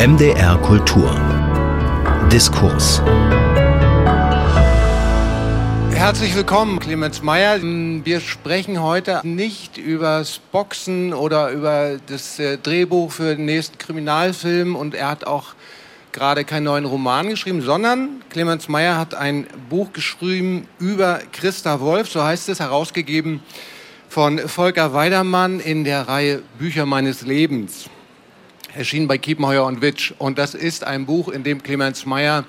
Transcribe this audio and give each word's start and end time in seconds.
MDR 0.00 0.56
Kultur. 0.62 1.10
Diskurs. 2.32 3.02
Herzlich 5.92 6.34
willkommen, 6.34 6.78
Clemens 6.80 7.20
Meyer. 7.22 7.60
Wir 7.60 8.20
sprechen 8.20 8.82
heute 8.82 9.20
nicht 9.24 9.76
über 9.76 10.20
das 10.20 10.38
Boxen 10.38 11.12
oder 11.12 11.50
über 11.50 11.98
das 12.06 12.38
äh, 12.38 12.56
Drehbuch 12.56 13.12
für 13.12 13.36
den 13.36 13.44
nächsten 13.44 13.76
Kriminalfilm 13.76 14.74
und 14.74 14.94
er 14.94 15.10
hat 15.10 15.26
auch 15.26 15.48
gerade 16.12 16.46
keinen 16.46 16.64
neuen 16.64 16.86
Roman 16.86 17.28
geschrieben, 17.28 17.60
sondern 17.60 18.22
Clemens 18.30 18.70
Meyer 18.70 18.96
hat 18.96 19.14
ein 19.14 19.48
Buch 19.68 19.92
geschrieben 19.92 20.66
über 20.78 21.20
Christa 21.30 21.78
Wolf, 21.80 22.08
so 22.08 22.24
heißt 22.24 22.48
es, 22.48 22.60
herausgegeben 22.60 23.42
von 24.08 24.38
Volker 24.38 24.94
Weidermann 24.94 25.60
in 25.60 25.84
der 25.84 26.08
Reihe 26.08 26.40
Bücher 26.58 26.86
meines 26.86 27.20
Lebens. 27.20 27.90
Erschienen 28.74 29.08
bei 29.08 29.18
Kiepenheuer 29.18 29.64
und 29.64 29.82
Witsch. 29.82 30.12
Und 30.18 30.38
das 30.38 30.54
ist 30.54 30.84
ein 30.84 31.06
Buch, 31.06 31.28
in 31.28 31.42
dem 31.42 31.62
Clemens 31.62 32.06
Meyer 32.06 32.44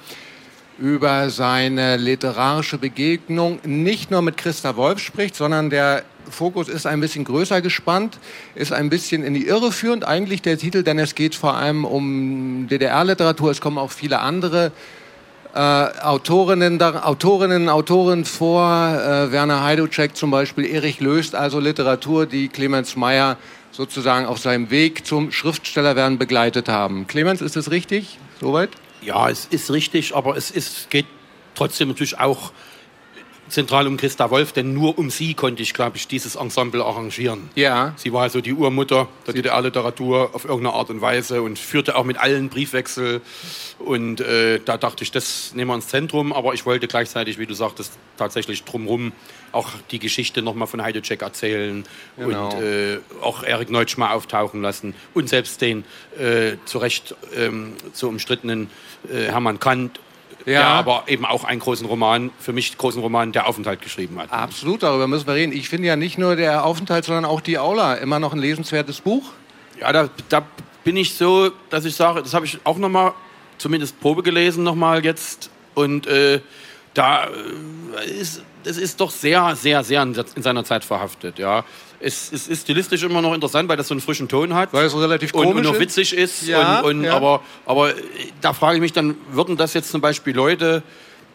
über 0.78 1.30
seine 1.30 1.98
literarische 1.98 2.78
Begegnung 2.78 3.60
nicht 3.64 4.10
nur 4.10 4.22
mit 4.22 4.38
Christa 4.38 4.76
Wolf 4.76 5.00
spricht, 5.00 5.36
sondern 5.36 5.70
der 5.70 6.04
Fokus 6.30 6.70
ist 6.70 6.86
ein 6.86 7.00
bisschen 7.00 7.24
größer 7.24 7.62
gespannt, 7.62 8.18
ist 8.56 8.72
ein 8.72 8.90
bisschen 8.90 9.24
in 9.24 9.34
die 9.34 9.48
Irre 9.48 9.72
führend. 9.72 10.06
Eigentlich 10.06 10.42
der 10.42 10.58
Titel, 10.58 10.84
denn 10.84 10.98
es 10.98 11.16
geht 11.16 11.36
vor 11.36 11.56
allem 11.56 11.86
um 11.86 12.68
DDR-Literatur, 12.70 13.52
es 13.52 13.62
kommen 13.62 13.78
auch 13.78 13.92
viele 13.92 14.20
andere 14.20 14.72
äh, 15.54 15.60
Autorinnen, 15.60 16.80
da, 16.80 17.04
Autorinnen, 17.04 17.70
Autoren 17.70 18.26
vor, 18.26 18.64
äh, 18.66 19.32
Werner 19.32 19.64
Heiduczek 19.64 20.16
zum 20.16 20.32
Beispiel, 20.32 20.66
Erich 20.66 21.00
Löst, 21.00 21.36
also 21.36 21.60
Literatur, 21.60 22.26
die 22.26 22.48
Clemens 22.48 22.96
Meyer 22.96 23.38
sozusagen 23.72 24.26
auf 24.26 24.40
seinem 24.40 24.70
Weg 24.70 25.06
zum 25.06 25.32
Schriftstellerwerden 25.32 26.18
begleitet 26.18 26.70
haben. 26.70 27.08
Clemens, 27.08 27.42
ist 27.42 27.56
das 27.56 27.72
richtig? 27.72 28.18
Soweit? 28.40 28.70
Ja, 29.02 29.30
es 29.30 29.46
ist 29.46 29.72
richtig, 29.72 30.16
aber 30.16 30.38
es 30.38 30.52
ist, 30.52 30.90
geht 30.90 31.08
trotzdem 31.56 31.88
natürlich 31.88 32.20
auch 32.20 32.52
zentral 33.52 33.86
um 33.86 33.98
Christa 33.98 34.32
Wolf, 34.32 34.54
denn 34.54 34.74
nur 34.74 34.98
um 34.98 35.10
sie 35.10 35.34
konnte 35.34 35.62
ich, 35.62 35.74
glaube 35.74 35.98
ich, 35.98 36.08
dieses 36.08 36.36
Ensemble 36.36 36.84
arrangieren. 36.84 37.50
Ja. 37.56 37.94
Sie 37.98 38.14
war 38.14 38.24
also 38.24 38.42
die 38.42 38.54
Urmutter 38.54 39.10
der 39.28 39.34
DDR-Literatur 39.34 40.32
auf 40.34 40.46
irgendeine 40.46 40.74
Art 40.76 40.90
und 40.90 41.02
Weise 41.02 41.42
und 41.42 41.60
führte 41.60 41.96
auch 41.96 42.06
mit 42.06 42.18
allen 42.18 42.50
Briefwechsel. 42.50 43.22
Und 43.80 44.22
äh, 44.22 44.60
da 44.64 44.78
dachte 44.78 45.04
ich, 45.04 45.12
das 45.12 45.54
nehmen 45.54 45.70
wir 45.70 45.76
ins 45.76 45.88
Zentrum, 45.88 46.32
aber 46.32 46.54
ich 46.54 46.66
wollte 46.66 46.88
gleichzeitig, 46.88 47.38
wie 47.40 47.46
du 47.46 47.54
sagtest, 47.54 47.94
tatsächlich 48.18 48.64
drumherum 48.64 49.12
auch 49.52 49.70
die 49.92 50.00
Geschichte 50.00 50.42
nochmal 50.42 50.68
von 50.68 50.82
Heidecek 50.82 51.22
erzählen 51.22 51.84
genau. 52.18 52.50
und 52.50 52.62
äh, 52.62 53.00
auch 53.22 53.44
Erik 53.44 53.70
Neutsch 53.70 53.98
mal 53.98 54.14
auftauchen 54.14 54.62
lassen 54.62 54.94
und 55.14 55.28
selbst 55.28 55.60
den 55.62 55.84
äh, 56.18 56.54
zu 56.66 56.78
Recht 56.78 57.16
ähm, 57.36 57.74
so 57.92 58.08
umstrittenen 58.08 58.70
äh, 59.12 59.26
Hermann 59.26 59.60
Kant 59.60 60.00
ja. 60.46 60.60
der 60.60 60.68
aber 60.68 61.04
eben 61.08 61.26
auch 61.26 61.44
einen 61.44 61.60
großen 61.60 61.86
Roman, 61.86 62.32
für 62.40 62.54
mich 62.54 62.78
großen 62.78 63.02
Roman, 63.02 63.32
der 63.32 63.48
Aufenthalt 63.48 63.82
geschrieben 63.82 64.20
hat. 64.20 64.32
Absolut, 64.32 64.84
darüber 64.84 65.08
müssen 65.08 65.28
wir 65.28 65.36
reden. 65.36 65.52
Ich 65.52 65.70
finde 65.70 65.88
ja 65.88 65.96
nicht 65.96 66.18
nur 66.18 66.36
der 66.36 66.66
Aufenthalt, 66.66 67.06
sondern 67.06 67.26
auch 67.26 67.42
die 67.42 67.58
Aula 67.58 67.96
immer 67.96 68.20
noch 68.20 68.34
ein 68.34 68.40
lesenswertes 68.40 69.02
Buch. 69.02 69.32
Ja, 69.80 69.92
da, 69.92 70.10
da 70.30 70.44
bin 70.84 70.98
ich 70.98 71.16
so, 71.16 71.52
dass 71.70 71.86
ich 71.86 71.96
sage, 71.96 72.22
das 72.22 72.34
habe 72.34 72.46
ich 72.46 72.60
auch 72.64 72.78
noch 72.78 72.90
mal, 72.90 73.14
zumindest 73.58 74.00
Probe 74.00 74.24
gelesen 74.24 74.64
noch 74.64 74.76
mal 74.76 75.04
jetzt 75.06 75.50
und 75.76 76.08
äh, 76.08 76.42
da 76.94 77.26
äh, 77.26 78.12
ist, 78.12 78.44
das 78.64 78.78
ist 78.78 79.00
doch 79.00 79.12
sehr, 79.12 79.56
sehr, 79.56 79.84
sehr 79.84 80.04
in 80.04 80.44
seiner 80.44 80.64
Zeit 80.64 80.84
verhaftet, 80.84 81.40
ja. 81.40 81.64
Es, 82.02 82.32
es, 82.32 82.48
ist 82.48 82.64
stilistisch 82.64 83.04
immer 83.04 83.22
noch 83.22 83.34
interessant, 83.34 83.70
weil 83.70 83.78
das 83.78 83.88
so 83.88 83.94
einen 83.94 84.02
frischen 84.02 84.28
Ton 84.28 84.54
hat. 84.54 84.74
Weil 84.74 84.86
es 84.86 84.96
relativ 84.96 85.34
und, 85.34 85.48
und 85.48 85.64
noch 85.64 85.80
witzig 85.80 86.14
ist. 86.14 86.48
Ja, 86.48 86.80
und, 86.80 86.98
und 86.98 87.04
ja. 87.04 87.16
aber, 87.16 87.42
aber 87.66 87.94
da 88.42 88.54
frage 88.54 88.76
ich 88.76 88.82
mich 88.82 88.94
dann, 88.94 89.16
würden 89.32 89.58
das 89.58 89.74
jetzt 89.74 89.92
zum 89.92 90.02
Beispiel 90.02 90.36
Leute, 90.36 90.84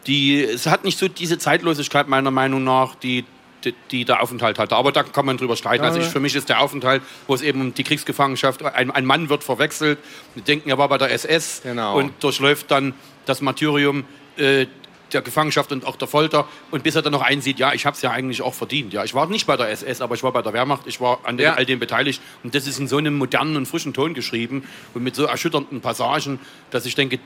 die, 0.07 0.43
es 0.43 0.67
hat 0.67 0.83
nicht 0.83 0.97
so 0.97 1.07
diese 1.07 1.37
Zeitlosigkeit 1.37 2.07
meiner 2.07 2.31
Meinung 2.31 2.63
nach, 2.63 2.95
die, 2.95 3.25
die, 3.63 3.73
die 3.91 4.05
der 4.05 4.21
Aufenthalt 4.21 4.59
hatte. 4.59 4.75
Aber 4.75 4.91
da 4.91 5.03
kann 5.03 5.25
man 5.25 5.37
drüber 5.37 5.55
streiten. 5.55 5.83
Also 5.83 5.99
ich, 5.99 6.05
für 6.05 6.19
mich 6.19 6.35
ist 6.35 6.49
der 6.49 6.61
Aufenthalt, 6.61 7.01
wo 7.27 7.35
es 7.35 7.41
eben 7.41 7.61
um 7.61 7.73
die 7.73 7.83
Kriegsgefangenschaft, 7.83 8.63
ein, 8.63 8.91
ein 8.91 9.05
Mann 9.05 9.29
wird 9.29 9.43
verwechselt, 9.43 9.99
denken, 10.47 10.69
er 10.69 10.77
war 10.77 10.89
bei 10.89 10.97
der 10.97 11.11
SS 11.11 11.61
genau. 11.63 11.97
und 11.97 12.11
durchläuft 12.23 12.71
dann 12.71 12.93
das 13.25 13.41
Martyrium 13.41 14.05
äh, 14.37 14.67
der 15.13 15.21
Gefangenschaft 15.21 15.71
und 15.71 15.85
auch 15.85 15.95
der 15.95 16.07
Folter 16.07 16.47
und 16.71 16.83
bis 16.83 16.95
er 16.95 17.01
dann 17.01 17.13
noch 17.13 17.21
einsieht, 17.21 17.59
ja, 17.59 17.73
ich 17.73 17.85
habe 17.85 17.95
es 17.95 18.01
ja 18.01 18.11
eigentlich 18.11 18.41
auch 18.41 18.53
verdient. 18.53 18.93
Ja, 18.93 19.03
ich 19.03 19.13
war 19.13 19.27
nicht 19.27 19.47
bei 19.47 19.57
der 19.57 19.69
SS, 19.69 20.01
aber 20.01 20.15
ich 20.15 20.23
war 20.23 20.31
bei 20.31 20.41
der 20.41 20.53
Wehrmacht, 20.53 20.87
ich 20.87 21.01
war 21.01 21.19
an 21.23 21.37
ja. 21.37 21.53
all 21.53 21.65
dem 21.65 21.79
beteiligt 21.79 22.21
und 22.43 22.55
das 22.55 22.67
ist 22.67 22.79
in 22.79 22.87
so 22.87 22.97
einem 22.97 23.17
modernen 23.17 23.55
und 23.55 23.65
frischen 23.67 23.93
Ton 23.93 24.13
geschrieben 24.13 24.63
und 24.93 25.03
mit 25.03 25.15
so 25.15 25.25
erschütternden 25.25 25.81
Passagen, 25.81 26.39
dass 26.71 26.85
ich 26.85 26.95
denke, 26.95 27.19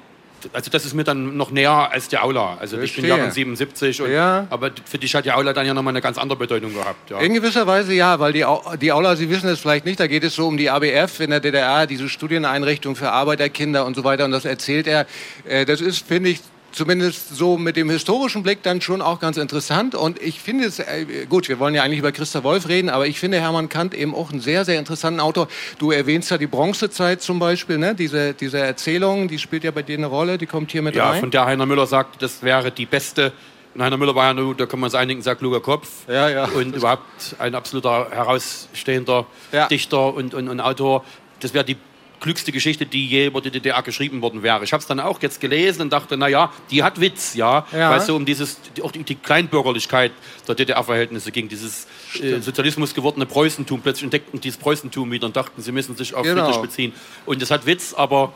also 0.54 0.72
das 0.72 0.86
ist 0.86 0.94
mir 0.94 1.04
dann 1.04 1.38
noch 1.38 1.52
näher 1.52 1.92
als 1.92 2.08
die 2.08 2.18
Aula. 2.18 2.58
Also 2.60 2.78
ich, 2.78 2.96
ich 2.98 3.02
bin 3.02 3.06
ja 3.06 3.30
77, 3.30 4.02
und, 4.02 4.12
ja. 4.12 4.48
aber 4.50 4.72
für 4.86 4.98
dich 4.98 5.14
hat 5.16 5.26
die 5.26 5.32
Aula 5.32 5.54
dann 5.54 5.66
ja 5.66 5.74
nochmal 5.74 5.92
eine 5.92 6.02
ganz 6.02 6.18
andere 6.18 6.38
Bedeutung 6.40 6.74
gehabt. 6.74 7.10
Ja. 7.10 7.20
In 7.20 7.34
gewisser 7.34 7.68
Weise 7.68 7.94
ja, 7.94 8.20
weil 8.20 8.34
die, 8.34 8.46
die 8.82 8.92
Aula, 8.92 9.16
Sie 9.16 9.30
wissen 9.30 9.50
es 9.50 9.60
vielleicht 9.60 9.86
nicht, 9.86 10.00
da 10.00 10.08
geht 10.08 10.24
es 10.24 10.36
so 10.36 10.48
um 10.48 10.58
die 10.58 10.70
ABF 10.70 11.20
in 11.20 11.30
der 11.30 11.40
DDR, 11.40 11.88
diese 11.88 12.10
Studieneinrichtung 12.10 12.96
für 12.96 13.12
Arbeiterkinder 13.12 13.86
und 13.86 13.96
so 13.96 14.04
weiter 14.04 14.26
und 14.26 14.32
das 14.32 14.46
erzählt 14.46 14.88
er. 14.88 15.06
Äh, 15.48 15.66
das 15.66 15.82
ist, 15.82 16.08
finde 16.08 16.30
ich, 16.30 16.40
zumindest 16.72 17.36
so 17.36 17.58
mit 17.58 17.76
dem 17.76 17.90
historischen 17.90 18.44
Blick 18.44 18.64
dann 18.64 18.82
schon 18.82 19.02
auch 19.02 19.20
ganz 19.20 19.38
interessant. 19.38 19.96
Und 19.96 20.22
ich 20.22 20.42
finde 20.42 20.66
es, 20.66 20.80
äh, 20.80 21.26
gut, 21.30 21.50
wir 21.50 21.60
wollen 21.60 21.76
ja 21.76 21.84
eigentlich 21.84 22.00
über 22.00 22.12
Christa 22.12 22.44
Wolf 22.44 22.68
reden, 22.68 22.90
aber 22.90 23.08
ich 23.08 23.20
finde 23.20 23.40
Hermann 23.40 23.70
Kant 23.70 23.94
eben 23.94 24.16
auch 24.16 24.32
einen 24.32 24.42
sehr, 24.42 24.66
sehr 24.66 24.80
interessanten 24.80 25.20
Autor. 25.20 25.48
Du 25.80 25.92
erwähnst 25.92 26.32
ja 26.32 26.38
die 26.38 26.48
Bronzezeit 26.48 27.22
zum 27.22 27.40
Beispiel, 27.40 27.78
ne? 27.78 27.96
diese, 27.96 28.34
diese 28.34 28.60
Erzählung, 28.60 29.28
die 29.28 29.40
spielt 29.40 29.64
ja 29.64 29.72
bei 29.72 29.82
dir 29.82 29.98
eine 29.98 30.08
Rolle, 30.08 30.38
die 30.38 30.46
kommt 30.46 30.72
hier 30.72 30.82
mit 30.82 30.96
ja, 30.96 31.06
rein. 31.06 31.16
Ja, 31.16 31.20
von 31.20 31.32
der 31.32 31.46
Heiner 31.46 31.66
Müller 31.66 31.88
sagt, 31.88 32.22
das 32.22 32.44
wäre 32.44 32.72
die 32.72 32.86
beste 32.86 33.34
und 33.74 33.82
Heiner 33.82 33.98
Müller 33.98 34.16
war 34.16 34.26
ja 34.26 34.34
nur, 34.34 34.54
da 34.54 34.66
kann 34.66 34.80
man 34.80 34.90
es 34.90 34.96
einigen, 34.96 35.22
sehr 35.22 35.36
kluger 35.36 35.62
Kopf. 35.62 35.88
Ja, 36.08 36.30
ja. 36.30 36.46
Und 36.46 36.76
überhaupt 36.76 37.36
ein 37.40 37.56
absoluter 37.56 38.10
herausstehender 38.12 39.26
ja. 39.52 39.68
Dichter 39.68 40.14
und, 40.14 40.34
und, 40.34 40.50
und 40.50 40.60
Autor. 40.60 41.06
Das 41.40 41.54
wäre 41.54 41.64
die 41.64 41.78
klügste 42.22 42.52
Geschichte, 42.52 42.86
die 42.86 43.08
je 43.08 43.28
über 43.28 43.42
die 43.42 43.52
DDR 43.52 43.82
geschrieben 43.82 44.22
worden 44.22 44.44
wäre. 44.44 44.64
Ich 44.64 44.72
habe 44.72 44.80
es 44.80 44.88
dann 44.88 45.00
auch 45.00 45.22
jetzt 45.22 45.42
gelesen 45.42 45.82
und 45.82 45.92
dachte, 45.92 46.16
na 46.16 46.28
ja, 46.28 46.54
die 46.70 46.84
hat 46.84 47.02
Witz, 47.02 47.34
ja, 47.34 47.66
ja. 47.74 47.90
weil 47.90 48.00
es 48.00 48.06
so 48.06 48.16
um 48.16 48.26
dieses, 48.26 48.58
auch 48.82 48.92
die, 48.92 49.04
die 49.04 49.16
Kleinbürgerlichkeit 49.16 50.12
der 50.48 50.56
DDR-Verhältnisse 50.56 51.32
ging, 51.32 51.50
dieses 51.50 51.88
äh, 52.22 52.40
Sozialismus 52.40 52.94
gewordene 52.94 53.26
Preußentum. 53.26 53.82
Plötzlich 53.82 54.04
entdeckten 54.04 54.40
dieses 54.40 54.58
Preußentum 54.60 55.12
wieder 55.12 55.26
und 55.26 55.36
dachten, 55.36 55.62
sie 55.62 55.72
müssen 55.72 55.98
sich 55.98 56.14
auf 56.14 56.24
genau. 56.24 56.46
Friedrich 56.46 56.62
beziehen. 56.62 56.94
Und 57.26 57.42
es 57.42 57.52
hat 57.52 57.66
Witz, 57.66 57.94
aber 57.94 58.34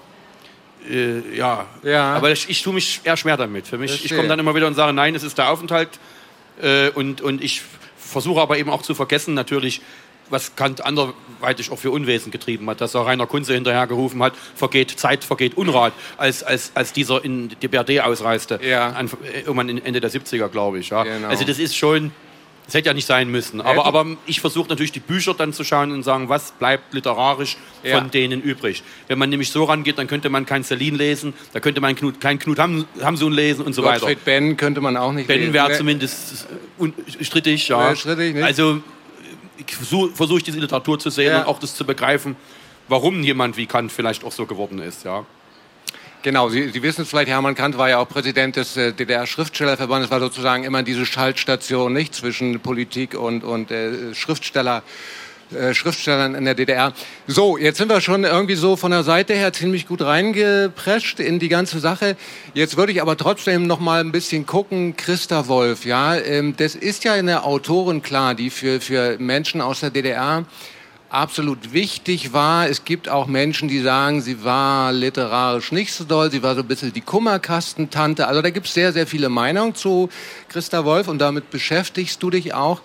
äh, 0.89 1.37
ja. 1.37 1.65
ja. 1.83 2.15
Aber 2.15 2.31
ich, 2.31 2.49
ich 2.49 2.61
tue 2.61 2.73
mich 2.73 3.01
eher 3.03 3.17
schwer 3.17 3.37
damit. 3.37 3.67
Für 3.67 3.77
mich, 3.77 4.03
ich 4.03 4.15
komme 4.15 4.27
dann 4.27 4.39
immer 4.39 4.55
wieder 4.55 4.67
und 4.67 4.73
sage, 4.73 4.93
nein, 4.93 5.15
es 5.15 5.23
ist 5.23 5.37
der 5.37 5.49
Aufenthalt. 5.49 5.89
Äh, 6.61 6.89
und, 6.89 7.21
und 7.21 7.43
ich 7.43 7.61
versuche 7.97 8.41
aber 8.41 8.57
eben 8.57 8.69
auch 8.69 8.81
zu 8.81 8.95
vergessen, 8.95 9.33
natürlich, 9.33 9.81
was 10.29 10.55
Kant 10.55 10.83
anderweitig 10.83 11.71
auch 11.71 11.79
für 11.79 11.91
Unwesen 11.91 12.31
getrieben 12.31 12.69
hat, 12.69 12.81
dass 12.81 12.95
er 12.95 13.05
Rainer 13.05 13.27
Kunze 13.27 13.53
hinterhergerufen 13.53 14.21
hat, 14.23 14.33
vergeht 14.55 14.91
Zeit, 14.91 15.23
vergeht 15.23 15.55
Unrat, 15.57 15.93
als, 16.17 16.43
als, 16.43 16.71
als 16.75 16.93
dieser 16.93 17.23
in 17.23 17.49
die 17.61 17.67
BRD 17.67 18.01
ausreiste, 18.01 18.59
ja. 18.63 18.89
an, 18.89 19.09
irgendwann 19.33 19.69
Ende 19.69 20.01
der 20.01 20.11
70er, 20.11 20.47
glaube 20.49 20.79
ich. 20.79 20.89
Ja. 20.89 21.03
Genau. 21.03 21.27
Also 21.27 21.45
das 21.45 21.59
ist 21.59 21.75
schon, 21.75 22.11
das 22.65 22.73
hätte 22.73 22.87
ja 22.87 22.93
nicht 22.93 23.05
sein 23.05 23.29
müssen. 23.29 23.61
Aber, 23.61 23.85
aber 23.85 24.17
ich 24.25 24.41
versuche 24.41 24.67
natürlich 24.69 24.91
die 24.91 24.99
Bücher 24.99 25.35
dann 25.35 25.53
zu 25.53 25.63
schauen 25.63 25.91
und 25.91 26.03
sagen, 26.03 26.29
was 26.29 26.51
bleibt 26.51 26.93
literarisch 26.93 27.57
von 27.81 27.91
ja. 27.91 28.01
denen 28.01 28.41
übrig. 28.41 28.81
Wenn 29.07 29.19
man 29.19 29.29
nämlich 29.29 29.51
so 29.51 29.65
rangeht, 29.65 29.99
dann 29.99 30.07
könnte 30.07 30.29
man 30.29 30.45
kein 30.45 30.63
Celine 30.63 30.97
lesen, 30.97 31.33
da 31.53 31.59
könnte 31.59 31.81
man 31.81 31.95
Knut, 31.95 32.19
kein 32.19 32.39
Knut 32.39 32.57
Ham, 32.57 32.85
Hamsun 33.01 33.31
lesen 33.31 33.63
und 33.63 33.73
so 33.73 33.83
Gottfried 33.83 34.09
weiter. 34.09 34.19
Ben 34.25 34.57
könnte 34.57 34.81
man 34.81 34.97
auch 34.97 35.11
nicht 35.11 35.27
ben 35.27 35.39
lesen. 35.39 35.53
Ben 35.53 35.99
wäre 35.99 36.09
strittig, 37.19 37.27
strittig, 37.27 37.67
ja. 37.67 37.95
Strittig, 37.95 38.33
nicht? 38.35 38.43
Also 38.43 38.81
versuche 39.67 40.15
versuch 40.15 40.37
ich 40.37 40.43
diese 40.43 40.59
Literatur 40.59 40.99
zu 40.99 41.09
sehen 41.09 41.31
ja. 41.31 41.39
und 41.41 41.47
auch 41.47 41.59
das 41.59 41.75
zu 41.75 41.85
begreifen, 41.85 42.35
warum 42.87 43.23
jemand 43.23 43.57
wie 43.57 43.65
Kant 43.65 43.91
vielleicht 43.91 44.23
auch 44.23 44.31
so 44.31 44.45
geworden 44.45 44.79
ist. 44.79 45.05
Ja. 45.05 45.25
Genau, 46.25 46.49
Sie, 46.49 46.69
Sie 46.69 46.81
wissen 46.81 47.03
es 47.03 47.09
vielleicht, 47.09 47.29
Hermann 47.29 47.53
Kant 47.53 47.77
war 47.77 47.87
ja 47.87 47.99
auch 47.99 48.09
Präsident 48.09 48.55
des 48.55 48.75
äh, 48.77 48.93
DDR-Schriftstellerverbandes, 48.93 50.09
war 50.09 50.19
sozusagen 50.19 50.63
immer 50.63 50.81
diese 50.81 51.05
Schaltstation 51.05 51.93
nicht 51.93 52.15
zwischen 52.15 52.59
Politik 52.61 53.13
und, 53.13 53.43
und 53.43 53.69
äh, 53.69 54.15
Schriftsteller. 54.15 54.81
Äh, 55.53 55.75
Schriftstellern 55.75 56.33
in 56.33 56.43
der 56.43 56.55
DDR. 56.55 56.91
So, 57.27 57.57
jetzt 57.57 57.77
sind 57.77 57.89
wir 57.89 58.01
schon 58.01 58.23
irgendwie 58.23 58.55
so 58.55 58.75
von 58.75 58.89
der 58.89 59.03
Seite 59.03 59.35
her 59.35 59.53
ziemlich 59.53 59.87
gut 59.87 60.01
reingeprescht 60.01 61.19
in 61.19 61.37
die 61.37 61.49
ganze 61.49 61.79
Sache. 61.79 62.17
Jetzt 62.55 62.77
würde 62.77 62.91
ich 62.91 62.99
aber 62.99 63.15
trotzdem 63.15 63.67
noch 63.67 63.79
mal 63.79 63.99
ein 63.99 64.11
bisschen 64.11 64.47
gucken. 64.47 64.97
Christa 64.97 65.47
Wolf, 65.47 65.85
ja, 65.85 66.15
ähm, 66.15 66.55
das 66.57 66.73
ist 66.73 67.03
ja 67.03 67.13
eine 67.13 67.43
Autorin 67.43 68.01
klar, 68.01 68.33
die 68.33 68.49
für 68.49 68.81
für 68.81 69.19
Menschen 69.19 69.61
aus 69.61 69.81
der 69.81 69.91
DDR 69.91 70.45
absolut 71.09 71.73
wichtig 71.73 72.33
war. 72.33 72.67
Es 72.67 72.83
gibt 72.83 73.09
auch 73.09 73.27
Menschen, 73.27 73.67
die 73.67 73.79
sagen, 73.79 74.21
sie 74.21 74.43
war 74.43 74.91
literarisch 74.91 75.71
nicht 75.71 75.93
so 75.93 76.03
doll, 76.03 76.31
sie 76.31 76.43
war 76.43 76.55
so 76.55 76.61
ein 76.61 76.67
bisschen 76.67 76.93
die 76.93 77.01
Kummerkastentante. 77.01 78.27
Also 78.27 78.41
da 78.41 78.49
gibt 78.49 78.67
es 78.67 78.73
sehr, 78.73 78.91
sehr 78.91 79.07
viele 79.07 79.29
Meinungen 79.29 79.75
zu 79.75 80.09
Christa 80.49 80.83
Wolf 80.83 81.07
und 81.07 81.19
damit 81.19 81.51
beschäftigst 81.51 82.21
du 82.21 82.29
dich 82.29 82.53
auch. 82.53 82.81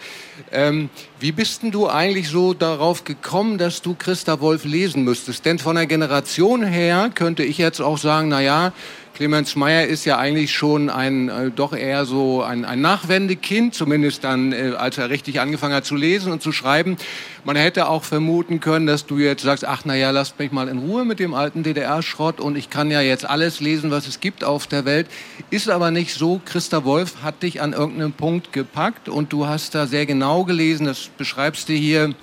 Ähm, 0.52 0.90
wie 1.18 1.32
bist 1.32 1.62
denn 1.62 1.70
du 1.70 1.88
eigentlich 1.88 2.28
so 2.28 2.54
darauf 2.54 3.04
gekommen, 3.04 3.58
dass 3.58 3.82
du 3.82 3.94
Christa 3.94 4.40
Wolf 4.40 4.64
lesen 4.64 5.04
müsstest? 5.04 5.44
Denn 5.44 5.58
von 5.58 5.76
der 5.76 5.86
Generation 5.86 6.62
her 6.62 7.10
könnte 7.14 7.42
ich 7.42 7.58
jetzt 7.58 7.80
auch 7.80 7.98
sagen, 7.98 8.28
na 8.28 8.40
ja, 8.40 8.72
Clemens 9.20 9.54
Meyer 9.54 9.86
ist 9.86 10.06
ja 10.06 10.16
eigentlich 10.16 10.54
schon 10.54 10.88
ein 10.88 11.28
äh, 11.28 11.50
doch 11.50 11.74
eher 11.74 12.06
so 12.06 12.42
ein, 12.42 12.64
ein 12.64 12.80
Nachwendekind, 12.80 13.74
zumindest 13.74 14.24
dann, 14.24 14.54
äh, 14.54 14.72
als 14.78 14.96
er 14.96 15.10
richtig 15.10 15.40
angefangen 15.40 15.74
hat 15.74 15.84
zu 15.84 15.94
lesen 15.94 16.32
und 16.32 16.40
zu 16.40 16.52
schreiben. 16.52 16.96
Man 17.44 17.54
hätte 17.54 17.90
auch 17.90 18.02
vermuten 18.02 18.60
können, 18.60 18.86
dass 18.86 19.04
du 19.04 19.18
jetzt 19.18 19.42
sagst, 19.42 19.66
ach 19.66 19.82
na 19.84 19.94
ja, 19.94 20.10
lasst 20.10 20.38
mich 20.38 20.52
mal 20.52 20.68
in 20.68 20.78
Ruhe 20.78 21.04
mit 21.04 21.18
dem 21.18 21.34
alten 21.34 21.62
DDR-Schrott 21.62 22.40
und 22.40 22.56
ich 22.56 22.70
kann 22.70 22.90
ja 22.90 23.02
jetzt 23.02 23.28
alles 23.28 23.60
lesen, 23.60 23.90
was 23.90 24.06
es 24.06 24.20
gibt 24.20 24.42
auf 24.42 24.66
der 24.66 24.86
Welt. 24.86 25.06
Ist 25.50 25.68
aber 25.68 25.90
nicht 25.90 26.14
so. 26.14 26.40
Christa 26.42 26.86
Wolf 26.86 27.16
hat 27.22 27.42
dich 27.42 27.60
an 27.60 27.74
irgendeinem 27.74 28.14
Punkt 28.14 28.54
gepackt 28.54 29.10
und 29.10 29.34
du 29.34 29.46
hast 29.46 29.74
da 29.74 29.86
sehr 29.86 30.06
genau 30.06 30.44
gelesen. 30.44 30.86
Das 30.86 31.10
beschreibst 31.18 31.68
du 31.68 31.74
hier 31.74 32.14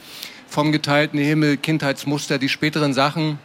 vom 0.48 0.72
geteilten 0.72 1.20
Himmel, 1.20 1.58
Kindheitsmuster, 1.58 2.40
die 2.40 2.50
späteren 2.50 2.96
Sachen 2.96 3.38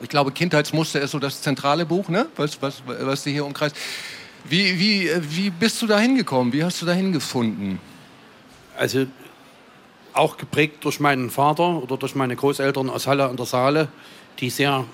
ich 0.00 0.08
glaube, 0.08 0.32
Kindheitsmuster 0.32 1.00
ist 1.00 1.12
so 1.12 1.18
das 1.18 1.42
zentrale 1.42 1.86
Buch, 1.86 2.08
ne? 2.08 2.26
was, 2.36 2.60
was, 2.60 2.82
was 2.86 3.22
dir 3.22 3.32
hier 3.32 3.46
umkreist. 3.46 3.76
Wie, 4.44 4.78
wie, 4.78 5.10
wie 5.30 5.50
bist 5.50 5.80
du 5.82 5.86
da 5.86 5.98
hingekommen? 5.98 6.52
Wie 6.52 6.62
hast 6.62 6.80
du 6.82 6.86
da 6.86 6.92
hingefunden? 6.92 7.80
Also 8.76 9.06
auch 10.12 10.36
geprägt 10.36 10.84
durch 10.84 11.00
meinen 11.00 11.30
Vater 11.30 11.82
oder 11.82 11.96
durch 11.96 12.14
meine 12.14 12.36
Großeltern 12.36 12.90
aus 12.90 13.06
Halle 13.06 13.26
an 13.26 13.36
der 13.36 13.46
Saale, 13.46 13.88
die 14.38 14.50
sehr 14.50 14.84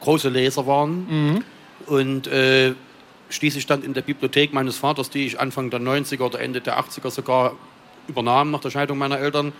große 0.00 0.28
Leser 0.28 0.66
waren. 0.66 1.06
Mhm. 1.08 1.44
Und 1.86 2.26
äh, 2.28 2.74
schließlich 3.28 3.62
stand 3.62 3.84
in 3.84 3.94
der 3.94 4.02
Bibliothek 4.02 4.52
meines 4.52 4.76
Vaters, 4.76 5.10
die 5.10 5.26
ich 5.26 5.40
Anfang 5.40 5.70
der 5.70 5.80
90er 5.80 6.22
oder 6.22 6.40
Ende 6.40 6.60
der 6.60 6.78
80er 6.78 7.10
sogar 7.10 7.54
übernahm 8.08 8.50
nach 8.50 8.60
der 8.60 8.70
Scheidung 8.70 8.98
meiner 8.98 9.18
Eltern, 9.18 9.52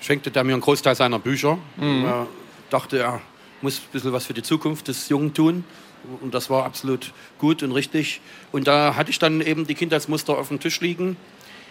schenkte 0.00 0.30
der 0.30 0.44
mir 0.44 0.54
einen 0.54 0.62
Großteil 0.62 0.94
seiner 0.94 1.18
Bücher. 1.18 1.58
Mhm. 1.76 2.04
Er 2.04 2.26
dachte, 2.70 2.98
er 2.98 3.20
muss 3.62 3.78
ein 3.78 3.92
bisschen 3.92 4.12
was 4.12 4.26
für 4.26 4.34
die 4.34 4.42
Zukunft 4.42 4.88
des 4.88 5.08
Jungen 5.08 5.34
tun. 5.34 5.64
Und 6.20 6.34
das 6.34 6.50
war 6.50 6.64
absolut 6.64 7.12
gut 7.38 7.62
und 7.62 7.72
richtig. 7.72 8.20
Und 8.52 8.66
da 8.66 8.94
hatte 8.96 9.10
ich 9.10 9.18
dann 9.18 9.40
eben 9.40 9.66
die 9.66 9.74
Kindheitsmuster 9.74 10.38
auf 10.38 10.48
dem 10.48 10.60
Tisch 10.60 10.80
liegen. 10.80 11.16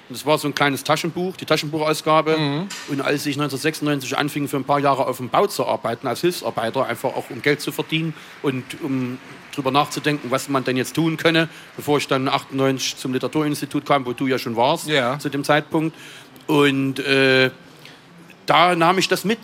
Und 0.08 0.16
das 0.16 0.26
war 0.26 0.38
so 0.38 0.48
ein 0.48 0.54
kleines 0.54 0.84
Taschenbuch, 0.84 1.36
die 1.38 1.46
Taschenbuchausgabe. 1.46 2.38
Mhm. 2.38 2.68
Und 2.90 3.02
als 3.02 3.26
ich 3.26 3.36
1996 3.36 4.18
anfing, 4.18 4.48
für 4.48 4.58
ein 4.58 4.64
paar 4.64 4.80
Jahre 4.80 5.08
auf 5.08 5.18
dem 5.18 5.30
Bau 5.30 5.48
zu 5.48 5.66
arbeiten, 5.66 6.08
als 6.08 6.22
Hilfsarbeiter, 6.22 6.86
einfach 6.86 7.16
auch 7.16 7.30
um 7.30 7.42
Geld 7.42 7.62
zu 7.62 7.72
verdienen 7.72 8.14
und 8.44 8.64
um 8.84 9.18
darüber 9.52 9.72
nachzudenken, 9.72 10.30
was 10.30 10.50
man 10.50 10.64
denn 10.64 10.78
jetzt 10.78 10.96
tun 10.96 11.18
könne, 11.18 11.50
bevor 11.76 11.98
ich 11.98 12.08
dann 12.08 12.28
98 12.28 12.98
zum 12.98 13.14
Literaturinstitut 13.14 13.86
kam, 13.86 14.06
wo 14.06 14.14
du 14.14 14.28
ja 14.28 14.38
schon 14.38 14.56
warst 14.56 14.88
ja. 14.88 15.18
zu 15.18 15.30
dem 15.30 15.44
Zeitpunkt. 15.44 15.96
Und 16.46 17.00
äh, 17.00 17.50
da 18.46 18.76
nahm 18.76 19.00
ich 19.00 19.08
das 19.08 19.26
mit 19.26 19.40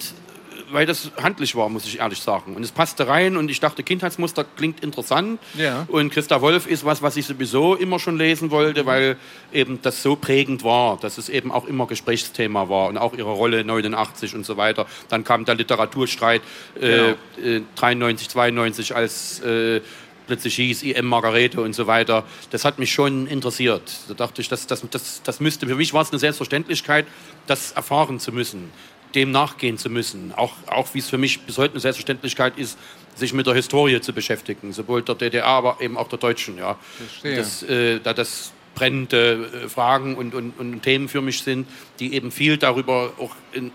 weil 0.71 0.85
das 0.85 1.12
handlich 1.21 1.56
war, 1.56 1.69
muss 1.69 1.85
ich 1.85 2.00
ehrlich 2.00 2.19
sagen. 2.19 2.56
Und 2.56 2.63
es 2.63 2.71
passte 2.71 3.07
rein 3.07 3.38
und 3.38 3.50
ich 3.50 3.59
dachte, 3.59 3.83
Kindheitsmuster 3.83 4.45
klingt 4.56 4.83
interessant. 4.83 5.39
Ja. 5.57 5.85
Und 5.88 6.12
Christa 6.12 6.41
Wolf 6.41 6.68
ist 6.68 6.85
was, 6.85 7.01
was 7.01 7.18
ich 7.18 7.25
sowieso 7.25 7.75
immer 7.75 8.00
schon 8.00 8.18
lesen 8.18 8.51
wollte, 8.51 8.85
weil 8.85 9.18
eben 9.51 9.81
das 9.81 10.01
so 10.01 10.15
prägend 10.15 10.63
war, 10.63 10.97
dass 10.97 11.18
es 11.18 11.29
eben 11.29 11.51
auch 11.51 11.65
immer 11.65 11.88
Gesprächsthema 11.88 12.69
war 12.69 12.89
und 12.89 12.97
auch 12.97 13.13
ihre 13.13 13.31
Rolle 13.31 13.63
89 13.63 14.35
und 14.35 14.45
so 14.45 14.57
weiter. 14.57 14.85
Dann 15.09 15.23
kam 15.23 15.45
der 15.45 15.56
Literaturstreit 15.56 16.41
äh, 16.79 17.15
genau. 17.35 17.57
äh, 17.57 17.62
93, 17.75 18.29
92 18.29 18.95
als 18.95 19.39
äh, 19.41 19.81
plötzlich 20.27 20.56
hieß 20.56 20.83
IM 20.83 21.07
Margarete 21.07 21.62
und 21.62 21.73
so 21.73 21.88
weiter. 21.88 22.23
Das 22.51 22.63
hat 22.63 22.79
mich 22.79 22.94
schon 22.94 23.27
interessiert. 23.27 23.81
Da 24.07 24.13
dachte 24.13 24.41
ich, 24.41 24.47
das, 24.47 24.68
das, 24.68 24.85
das, 24.89 25.21
das 25.23 25.39
müsste, 25.39 25.68
für 25.68 25.75
mich 25.75 25.94
war 25.94 26.03
es 26.03 26.12
eine 26.12 26.19
Selbstverständlichkeit, 26.19 27.06
das 27.47 27.73
erfahren 27.73 28.19
zu 28.19 28.31
müssen 28.31 28.71
dem 29.16 29.31
nachgehen 29.31 29.78
zu 29.78 29.90
müssen. 29.90 30.34
Auch, 30.36 30.54
auch 30.68 30.94
wie 30.94 31.00
es 31.00 31.10
für 31.10 31.18
mich 31.18 31.42
bis 31.42 31.58
heute 31.58 31.74
eine 31.74 31.80
Selbstverständlichkeit 31.80 32.58
ist, 32.58 32.78
sich 33.16 33.34
mit 33.34 33.48
der 33.48 33.54
Historie 33.54 34.00
zu 34.02 34.13
beschäftigen, 34.13 34.74
sowohl 34.74 35.02
der 35.02 35.16
DDR, 35.16 35.46
aber 35.46 35.78
eben 35.81 35.98
auch 35.98 36.08
der 36.08 36.19
Deutschen. 36.19 36.58
Ja. 36.58 36.78
Das, 37.24 37.63
äh, 37.63 38.00
da 38.00 38.13
das 38.13 38.54
brennende 38.75 39.50
äh, 39.66 39.69
Fragen 39.69 40.16
und, 40.16 40.34
und, 40.34 40.58
und, 40.58 40.81
Themen 40.81 41.10
für 41.10 41.22
mich 41.22 41.44
sind, 41.44 41.68
die 42.00 42.13
eben 42.13 42.31
viel 42.31 42.58
darüber 42.58 43.13
auch 43.19 43.36
in, 43.52 43.72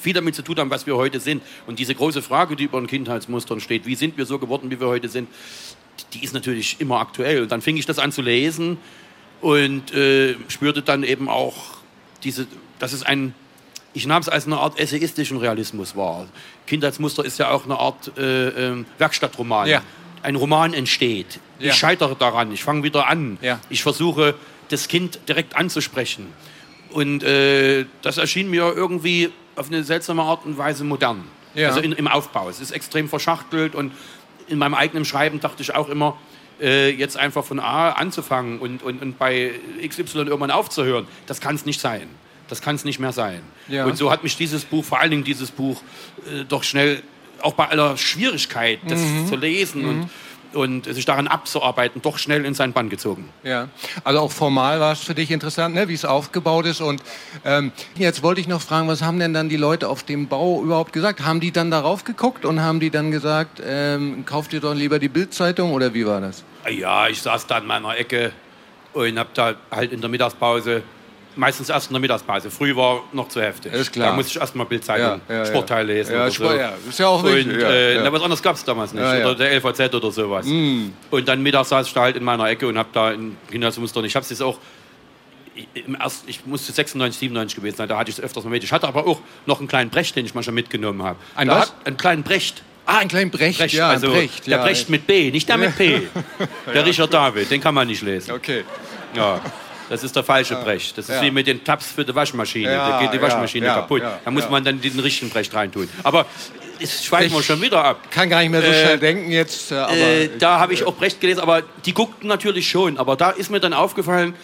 viel 0.00 0.12
damit 0.12 0.34
zu 0.34 0.42
tun 0.42 0.56
haben, 0.56 0.70
was 0.70 0.86
wir 0.86 0.96
heute 0.96 1.20
sind. 1.20 1.42
Und 1.66 1.78
diese 1.78 1.94
große 1.94 2.22
Frage, 2.22 2.56
die 2.56 2.64
über 2.64 2.80
den 2.80 2.86
Kindheitsmustern 2.86 3.60
steht, 3.60 3.86
wie 3.86 3.94
sind 3.94 4.16
wir 4.16 4.26
so 4.26 4.38
geworden, 4.38 4.70
wie 4.70 4.80
wir 4.80 4.88
heute 4.88 5.08
sind, 5.08 5.28
die 6.12 6.22
ist 6.22 6.34
natürlich 6.34 6.76
immer 6.80 7.00
aktuell. 7.00 7.42
Und 7.42 7.52
dann 7.52 7.62
fing 7.62 7.76
ich 7.76 7.86
das 7.86 7.98
an 7.98 8.12
zu 8.12 8.22
lesen 8.22 8.78
und 9.40 9.94
äh, 9.94 10.36
spürte 10.48 10.82
dann 10.82 11.04
eben 11.04 11.28
auch 11.28 11.78
diese, 12.22 12.46
dass 12.78 12.92
es 12.92 13.02
ein 13.02 13.34
ich 13.94 14.06
nahm 14.06 14.20
es 14.20 14.28
als 14.28 14.46
eine 14.46 14.58
Art 14.58 14.78
essayistischen 14.78 15.38
Realismus 15.38 15.96
wahr. 15.96 16.26
Kindheitsmuster 16.66 17.24
ist 17.24 17.38
ja 17.38 17.50
auch 17.50 17.64
eine 17.64 17.78
Art 17.78 18.12
äh, 18.18 18.48
äh, 18.48 18.84
Werkstattroman. 18.98 19.68
Ja. 19.68 19.82
Ein 20.22 20.36
Roman 20.36 20.74
entsteht. 20.74 21.38
Ja. 21.58 21.70
Ich 21.70 21.74
scheitere 21.74 22.16
daran, 22.16 22.52
ich 22.52 22.64
fange 22.64 22.82
wieder 22.82 23.08
an. 23.08 23.38
Ja. 23.40 23.60
Ich 23.68 23.82
versuche, 23.82 24.34
das 24.68 24.88
Kind 24.88 25.20
direkt 25.28 25.56
anzusprechen. 25.56 26.26
Und 26.90 27.22
äh, 27.22 27.86
das 28.02 28.18
erschien 28.18 28.50
mir 28.50 28.72
irgendwie 28.74 29.30
auf 29.56 29.68
eine 29.68 29.84
seltsame 29.84 30.22
Art 30.22 30.44
und 30.44 30.58
Weise 30.58 30.84
modern. 30.84 31.24
Also 31.68 31.80
in, 31.80 31.92
im 31.92 32.08
Aufbau. 32.08 32.48
Es 32.48 32.60
ist 32.60 32.72
extrem 32.72 33.08
verschachtelt 33.08 33.76
und 33.76 33.92
in 34.48 34.58
meinem 34.58 34.74
eigenen 34.74 35.04
Schreiben 35.04 35.38
dachte 35.40 35.62
ich 35.62 35.74
auch 35.74 35.88
immer, 35.88 36.16
äh, 36.60 36.90
jetzt 36.90 37.16
einfach 37.16 37.44
von 37.44 37.60
A 37.60 37.90
anzufangen 37.90 38.58
und, 38.58 38.82
und, 38.82 39.02
und 39.02 39.18
bei 39.18 39.52
XY 39.86 40.18
irgendwann 40.18 40.50
aufzuhören, 40.50 41.06
das 41.26 41.40
kann 41.40 41.54
es 41.54 41.64
nicht 41.64 41.80
sein. 41.80 42.08
Das 42.54 42.62
kann 42.62 42.76
es 42.76 42.84
nicht 42.84 43.00
mehr 43.00 43.10
sein. 43.10 43.40
Ja. 43.66 43.84
Und 43.84 43.96
so 43.96 44.12
hat 44.12 44.22
mich 44.22 44.36
dieses 44.36 44.64
Buch, 44.64 44.84
vor 44.84 45.00
allen 45.00 45.10
Dingen 45.10 45.24
dieses 45.24 45.50
Buch, 45.50 45.82
äh, 46.26 46.44
doch 46.44 46.62
schnell, 46.62 47.02
auch 47.42 47.54
bei 47.54 47.68
aller 47.68 47.96
Schwierigkeit, 47.96 48.78
das 48.86 49.00
mhm. 49.00 49.26
zu 49.26 49.34
lesen 49.34 49.82
mhm. 49.82 49.88
und 49.88 50.10
und 50.54 50.84
sich 50.84 51.04
daran 51.04 51.26
abzuarbeiten, 51.26 52.00
doch 52.00 52.16
schnell 52.16 52.44
in 52.44 52.54
seinen 52.54 52.72
Bann 52.72 52.88
gezogen. 52.88 53.28
Ja, 53.42 53.70
also 54.04 54.20
auch 54.20 54.30
formal 54.30 54.78
war 54.78 54.92
es 54.92 55.00
für 55.00 55.12
dich 55.12 55.32
interessant, 55.32 55.74
ne, 55.74 55.88
wie 55.88 55.94
es 55.94 56.04
aufgebaut 56.04 56.64
ist. 56.66 56.80
Und 56.80 57.02
ähm, 57.44 57.72
jetzt 57.96 58.22
wollte 58.22 58.40
ich 58.40 58.46
noch 58.46 58.60
fragen, 58.60 58.86
was 58.86 59.02
haben 59.02 59.18
denn 59.18 59.34
dann 59.34 59.48
die 59.48 59.56
Leute 59.56 59.88
auf 59.88 60.04
dem 60.04 60.28
Bau 60.28 60.62
überhaupt 60.62 60.92
gesagt? 60.92 61.24
Haben 61.24 61.40
die 61.40 61.50
dann 61.50 61.72
darauf 61.72 62.04
geguckt 62.04 62.44
und 62.44 62.62
haben 62.62 62.78
die 62.78 62.90
dann 62.90 63.10
gesagt, 63.10 63.60
ähm, 63.66 64.24
kauft 64.26 64.52
ihr 64.52 64.60
doch 64.60 64.74
lieber 64.74 65.00
die 65.00 65.08
Bildzeitung 65.08 65.72
oder 65.72 65.92
wie 65.92 66.06
war 66.06 66.20
das? 66.20 66.44
Ja, 66.70 67.08
ich 67.08 67.20
saß 67.20 67.48
da 67.48 67.58
in 67.58 67.66
meiner 67.66 67.96
Ecke 67.96 68.30
und 68.92 69.18
habe 69.18 69.30
da 69.34 69.54
halt 69.72 69.92
in 69.92 70.00
der 70.00 70.08
Mittagspause 70.08 70.84
meistens 71.36 71.68
erst 71.68 71.88
in 71.88 71.94
der 71.94 72.00
Mittagspause. 72.00 72.50
Früh 72.50 72.74
war 72.74 73.02
noch 73.12 73.28
zu 73.28 73.40
heftig. 73.40 73.72
Ist 73.72 73.92
klar. 73.92 74.10
Da 74.10 74.16
musste 74.16 74.32
ich 74.32 74.40
erstmal 74.40 74.66
Bildzeitung, 74.66 75.20
ja, 75.28 75.34
ja, 75.34 75.46
Sportteil 75.46 75.86
lesen. 75.86 76.14
Ja, 76.14 76.30
Sport, 76.30 76.52
so. 76.52 76.58
ja, 76.58 76.72
ist 76.88 76.98
ja 76.98 77.06
auch 77.08 77.24
wichtig. 77.24 77.54
Und, 77.54 77.60
äh, 77.60 78.00
na, 78.02 78.12
was 78.12 78.22
anderes 78.22 78.42
gab 78.42 78.56
es 78.56 78.64
damals 78.64 78.92
nicht. 78.92 79.02
Oder 79.02 79.34
der 79.34 79.60
LVZ 79.60 79.94
oder 79.94 80.10
sowas. 80.10 80.46
Mm. 80.46 80.90
Und 81.10 81.28
dann 81.28 81.42
mittags 81.42 81.68
saß 81.68 81.86
ich 81.86 81.92
da 81.92 82.02
halt 82.02 82.16
in 82.16 82.24
meiner 82.24 82.48
Ecke 82.48 82.66
und 82.66 82.78
habe 82.78 82.88
da 82.92 83.12
in 83.12 83.36
Gymnasiummuster. 83.50 84.00
Und 84.00 84.06
ich 84.06 84.14
habe 84.14 84.24
es 84.24 84.30
jetzt 84.30 84.42
auch 84.42 84.58
erst, 86.00 86.24
ich 86.26 86.46
musste 86.46 86.72
96, 86.72 87.18
97 87.18 87.56
gewesen 87.56 87.76
sein, 87.76 87.88
da 87.88 87.98
hatte 87.98 88.10
ich 88.10 88.18
es 88.18 88.24
öfters 88.24 88.44
mal 88.44 88.50
mit. 88.50 88.64
Ich 88.64 88.72
hatte 88.72 88.88
aber 88.88 89.06
auch 89.06 89.20
noch 89.46 89.58
einen 89.58 89.68
kleinen 89.68 89.90
Brecht, 89.90 90.16
den 90.16 90.26
ich 90.26 90.34
manchmal 90.34 90.54
mitgenommen 90.54 91.02
habe. 91.02 91.18
Ein 91.34 91.48
was? 91.48 91.68
Hat, 91.68 91.86
einen 91.86 91.96
kleinen 91.96 92.22
Brecht. 92.22 92.62
Ah, 92.86 92.98
einen 92.98 93.08
kleinen 93.08 93.30
Brecht, 93.30 93.58
Brecht 93.58 93.74
ja, 93.74 93.88
also 93.88 94.10
Brecht, 94.10 94.46
Der 94.46 94.58
Brecht 94.58 94.90
mit 94.90 95.06
B, 95.06 95.30
nicht 95.30 95.48
der 95.48 95.56
mit 95.56 95.76
P. 95.76 96.02
Der 96.74 96.84
Richard 96.84 97.14
David, 97.14 97.50
den 97.50 97.60
kann 97.60 97.74
man 97.74 97.88
nicht 97.88 98.02
lesen. 98.02 98.32
Okay. 98.32 98.64
Ja. 99.16 99.40
Das 99.88 100.02
ist 100.02 100.16
der 100.16 100.24
falsche 100.24 100.56
Brecht. 100.56 100.96
Das 100.96 101.08
ist 101.08 101.16
ja. 101.16 101.22
wie 101.22 101.30
mit 101.30 101.46
den 101.46 101.62
Tabs 101.62 101.92
für 101.92 102.04
die 102.04 102.14
Waschmaschine. 102.14 102.72
Ja, 102.72 102.90
da 102.90 103.00
geht 103.00 103.12
die 103.12 103.20
Waschmaschine 103.20 103.66
ja, 103.66 103.74
kaputt. 103.74 104.02
Da 104.24 104.30
muss 104.30 104.48
man 104.48 104.64
dann 104.64 104.80
den 104.80 104.98
richtigen 104.98 105.30
Brecht 105.30 105.54
reintun. 105.54 105.88
Aber 106.02 106.26
es 106.80 107.04
schweifen 107.04 107.32
wir 107.32 107.42
schon 107.42 107.60
wieder 107.60 107.84
ab. 107.84 108.10
Kann 108.10 108.28
gar 108.28 108.40
nicht 108.40 108.50
mehr 108.50 108.62
so 108.62 108.68
äh, 108.68 108.82
schnell 108.82 108.98
denken 108.98 109.30
jetzt. 109.30 109.70
Äh, 109.70 110.24
äh, 110.24 110.30
da 110.38 110.58
habe 110.58 110.72
ich 110.72 110.84
auch 110.84 110.94
Brecht 110.94 111.20
gelesen, 111.20 111.40
aber 111.40 111.62
die 111.84 111.94
guckten 111.94 112.28
natürlich 112.28 112.68
schon. 112.68 112.98
Aber 112.98 113.16
da 113.16 113.30
ist 113.30 113.50
mir 113.50 113.60
dann 113.60 113.72
aufgefallen, 113.72 114.34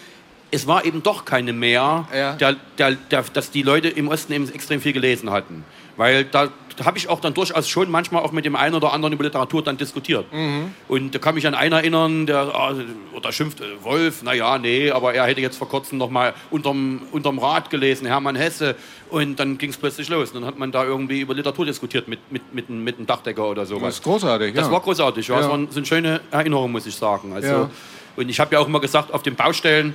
es 0.51 0.67
war 0.67 0.85
eben 0.85 1.01
doch 1.01 1.23
keine 1.23 1.53
mehr, 1.53 2.07
der, 2.11 2.57
der, 2.77 2.91
der, 3.09 3.23
dass 3.33 3.51
die 3.51 3.63
Leute 3.63 3.87
im 3.87 4.09
Osten 4.09 4.33
eben 4.33 4.53
extrem 4.53 4.81
viel 4.81 4.91
gelesen 4.91 5.31
hatten. 5.31 5.63
Weil 5.95 6.25
da 6.25 6.49
habe 6.83 6.97
ich 6.97 7.09
auch 7.09 7.19
dann 7.19 7.33
durchaus 7.33 7.67
schon 7.67 7.89
manchmal 7.89 8.23
auch 8.23 8.31
mit 8.31 8.45
dem 8.45 8.55
einen 8.55 8.75
oder 8.75 8.93
anderen 8.93 9.13
über 9.13 9.23
Literatur 9.23 9.63
dann 9.63 9.77
diskutiert. 9.77 10.31
Mhm. 10.31 10.73
Und 10.87 11.15
da 11.15 11.19
kann 11.19 11.35
mich 11.35 11.47
an 11.47 11.55
einen 11.55 11.73
erinnern, 11.73 12.25
der 12.25 12.37
ah, 12.53 12.73
oder 13.13 13.31
schimpft, 13.31 13.61
äh, 13.61 13.83
Wolf, 13.83 14.23
naja, 14.23 14.57
nee, 14.57 14.91
aber 14.91 15.13
er 15.13 15.25
hätte 15.25 15.41
jetzt 15.41 15.57
vor 15.57 15.69
kurzem 15.69 15.97
noch 15.97 16.09
mal 16.09 16.33
unterm, 16.49 17.01
unterm 17.11 17.39
Rad 17.39 17.69
gelesen, 17.69 18.07
Hermann 18.07 18.35
Hesse. 18.35 18.75
Und 19.09 19.39
dann 19.39 19.57
ging 19.57 19.69
es 19.69 19.77
plötzlich 19.77 20.09
los. 20.09 20.29
Und 20.31 20.41
dann 20.41 20.45
hat 20.45 20.57
man 20.57 20.71
da 20.71 20.83
irgendwie 20.83 21.21
über 21.21 21.33
Literatur 21.33 21.65
diskutiert 21.65 22.07
mit, 22.07 22.19
mit, 22.31 22.53
mit, 22.53 22.69
mit 22.69 22.97
einem 22.97 23.07
Dachdecker 23.07 23.49
oder 23.49 23.65
sowas. 23.65 23.83
Das 23.83 23.95
ist 23.95 24.03
großartig, 24.03 24.53
Das 24.53 24.67
ja. 24.67 24.71
war 24.71 24.81
großartig, 24.81 25.27
ja. 25.27 25.37
Das 25.37 25.49
waren, 25.49 25.69
sind 25.71 25.87
schöne 25.87 26.21
Erinnerungen, 26.31 26.71
muss 26.71 26.85
ich 26.85 26.95
sagen. 26.95 27.33
Also, 27.33 27.47
ja. 27.47 27.69
Und 28.15 28.29
ich 28.29 28.39
habe 28.39 28.53
ja 28.53 28.59
auch 28.59 28.67
immer 28.67 28.79
gesagt, 28.79 29.13
auf 29.13 29.23
den 29.23 29.35
Baustellen, 29.35 29.93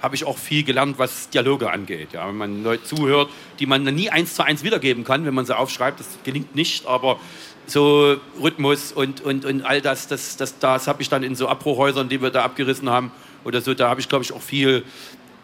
habe 0.00 0.14
ich 0.14 0.24
auch 0.24 0.38
viel 0.38 0.62
gelernt, 0.62 0.98
was 0.98 1.30
Dialoge 1.30 1.70
angeht. 1.70 2.12
Ja, 2.12 2.28
wenn 2.28 2.36
man 2.36 2.62
Leute 2.62 2.84
zuhört, 2.84 3.30
die 3.58 3.66
man 3.66 3.82
nie 3.82 4.10
eins 4.10 4.34
zu 4.34 4.44
eins 4.44 4.62
wiedergeben 4.62 5.04
kann, 5.04 5.24
wenn 5.24 5.34
man 5.34 5.44
sie 5.44 5.56
aufschreibt, 5.56 6.00
das 6.00 6.06
gelingt 6.24 6.54
nicht, 6.54 6.86
aber 6.86 7.18
so 7.66 8.16
Rhythmus 8.42 8.92
und, 8.92 9.20
und, 9.20 9.44
und 9.44 9.62
all 9.62 9.80
das, 9.80 10.08
das, 10.08 10.36
das, 10.36 10.58
das 10.58 10.86
habe 10.86 11.02
ich 11.02 11.08
dann 11.08 11.22
in 11.22 11.34
so 11.34 11.48
Abbruchhäusern, 11.48 12.08
die 12.08 12.22
wir 12.22 12.30
da 12.30 12.44
abgerissen 12.44 12.88
haben 12.88 13.12
oder 13.44 13.60
so, 13.60 13.74
da 13.74 13.90
habe 13.90 14.00
ich, 14.00 14.08
glaube 14.08 14.24
ich, 14.24 14.32
auch 14.32 14.42
viel 14.42 14.84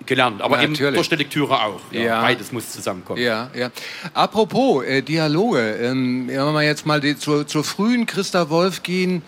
gelernt. 0.06 0.42
Aber 0.42 0.56
ja, 0.56 0.64
eben 0.64 0.72
natürlich. 0.72 0.94
durch 0.94 1.08
die 1.08 1.16
Lektüre 1.16 1.62
auch. 1.62 1.80
Ja, 1.90 2.00
ja. 2.00 2.20
Beides 2.22 2.52
muss 2.52 2.70
zusammenkommen. 2.70 3.20
Ja, 3.20 3.50
ja. 3.54 3.70
Apropos 4.12 4.84
äh, 4.84 5.02
Dialoge, 5.02 5.60
ähm, 5.60 6.28
wenn 6.28 6.52
wir 6.52 6.62
jetzt 6.62 6.86
mal 6.86 7.00
die, 7.00 7.16
zur, 7.16 7.46
zur 7.46 7.64
frühen 7.64 8.06
Christa 8.06 8.50
Wolf 8.50 8.82
gehen, 8.82 9.22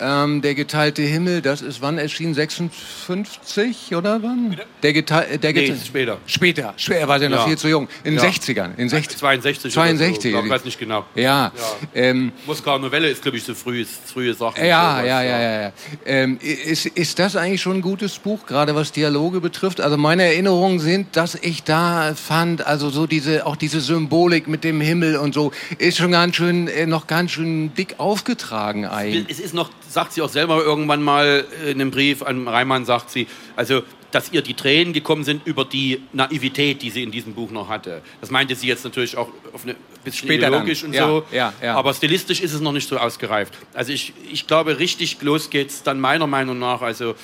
ähm, 0.00 0.42
der 0.42 0.54
geteilte 0.54 1.02
Himmel, 1.02 1.42
das 1.42 1.62
ist 1.62 1.82
wann 1.82 1.98
erschienen? 1.98 2.34
56 2.34 3.94
oder 3.94 4.22
wann? 4.22 4.58
Der 4.82 4.92
geteilte, 4.92 5.38
der 5.38 5.52
gete 5.52 5.72
nee, 5.72 5.78
später. 5.84 6.18
Später. 6.26 6.74
Er 6.90 7.08
war 7.08 7.20
ja 7.20 7.28
noch 7.28 7.46
viel 7.46 7.58
zu 7.58 7.68
jung. 7.68 7.88
In 8.04 8.14
ja. 8.14 8.22
60ern. 8.22 8.76
In 8.76 8.88
60, 8.88 9.18
62. 9.18 9.72
62. 9.72 10.32
So. 10.32 10.42
Ich 10.42 10.50
weiß 10.50 10.64
nicht 10.64 10.78
genau. 10.78 11.04
Ja. 11.14 11.22
ja. 11.22 11.52
Ähm, 11.94 12.32
Moskauer 12.46 12.78
Novelle 12.78 13.08
ist, 13.08 13.22
glaube 13.22 13.36
ich, 13.36 13.44
so 13.44 13.54
früh, 13.54 13.84
frühe 13.84 14.34
Sache. 14.34 14.60
Ja, 14.60 15.02
ja, 15.02 15.22
ja, 15.22 15.40
ja, 15.40 15.62
ja. 15.62 15.72
Ähm, 16.06 16.38
ist, 16.40 16.86
ist 16.86 17.18
das 17.18 17.36
eigentlich 17.36 17.60
schon 17.60 17.78
ein 17.78 17.82
gutes 17.82 18.18
Buch, 18.18 18.46
gerade 18.46 18.74
was 18.74 18.92
Dialoge 18.92 19.40
betrifft? 19.40 19.80
Also 19.80 19.96
meine 19.96 20.24
Erinnerungen 20.24 20.78
sind, 20.78 21.16
dass 21.16 21.34
ich 21.34 21.62
da 21.62 22.14
fand, 22.14 22.66
also 22.66 22.90
so 22.90 23.06
diese, 23.06 23.46
auch 23.46 23.56
diese 23.56 23.80
Symbolik 23.80 24.48
mit 24.48 24.64
dem 24.64 24.80
Himmel 24.80 25.16
und 25.16 25.34
so, 25.34 25.52
ist 25.78 25.98
schon 25.98 26.12
ganz 26.12 26.36
schön, 26.36 26.68
äh, 26.68 26.86
noch 26.86 27.06
ganz 27.06 27.32
schön 27.32 27.74
dick 27.74 27.96
aufgetragen 27.98 28.86
eigentlich. 28.86 29.26
Es 29.28 29.40
ist 29.40 29.54
noch 29.54 29.70
sagt 29.90 30.12
sie 30.12 30.22
auch 30.22 30.28
selber 30.28 30.62
irgendwann 30.62 31.02
mal 31.02 31.44
in 31.64 31.80
einem 31.80 31.90
Brief 31.90 32.22
an 32.22 32.46
Reimann, 32.46 32.84
sagt 32.84 33.10
sie, 33.10 33.26
also 33.56 33.82
dass 34.12 34.32
ihr 34.32 34.42
die 34.42 34.54
Tränen 34.54 34.92
gekommen 34.92 35.24
sind 35.24 35.46
über 35.46 35.64
die 35.64 36.02
Naivität, 36.12 36.82
die 36.82 36.90
sie 36.90 37.02
in 37.02 37.10
diesem 37.10 37.34
Buch 37.34 37.50
noch 37.50 37.68
hatte. 37.68 38.02
Das 38.20 38.30
meinte 38.30 38.54
sie 38.54 38.66
jetzt 38.66 38.84
natürlich 38.84 39.16
auch 39.16 39.28
auf 39.52 39.62
eine 39.62 39.76
bisschen 40.02 40.26
Später 40.26 40.48
ideologisch 40.48 40.80
dann. 40.80 40.90
und 40.90 40.96
ja, 40.96 41.06
so. 41.06 41.24
Ja, 41.30 41.52
ja. 41.62 41.76
Aber 41.76 41.94
stilistisch 41.94 42.40
ist 42.40 42.52
es 42.52 42.60
noch 42.60 42.72
nicht 42.72 42.88
so 42.88 42.98
ausgereift. 42.98 43.54
Also 43.74 43.92
ich, 43.92 44.12
ich 44.30 44.46
glaube, 44.46 44.78
richtig 44.78 45.22
los 45.22 45.50
geht 45.50 45.70
es 45.70 45.82
dann 45.82 46.00
meiner 46.00 46.26
Meinung 46.26 46.58
nach, 46.58 46.82
also 46.82 47.14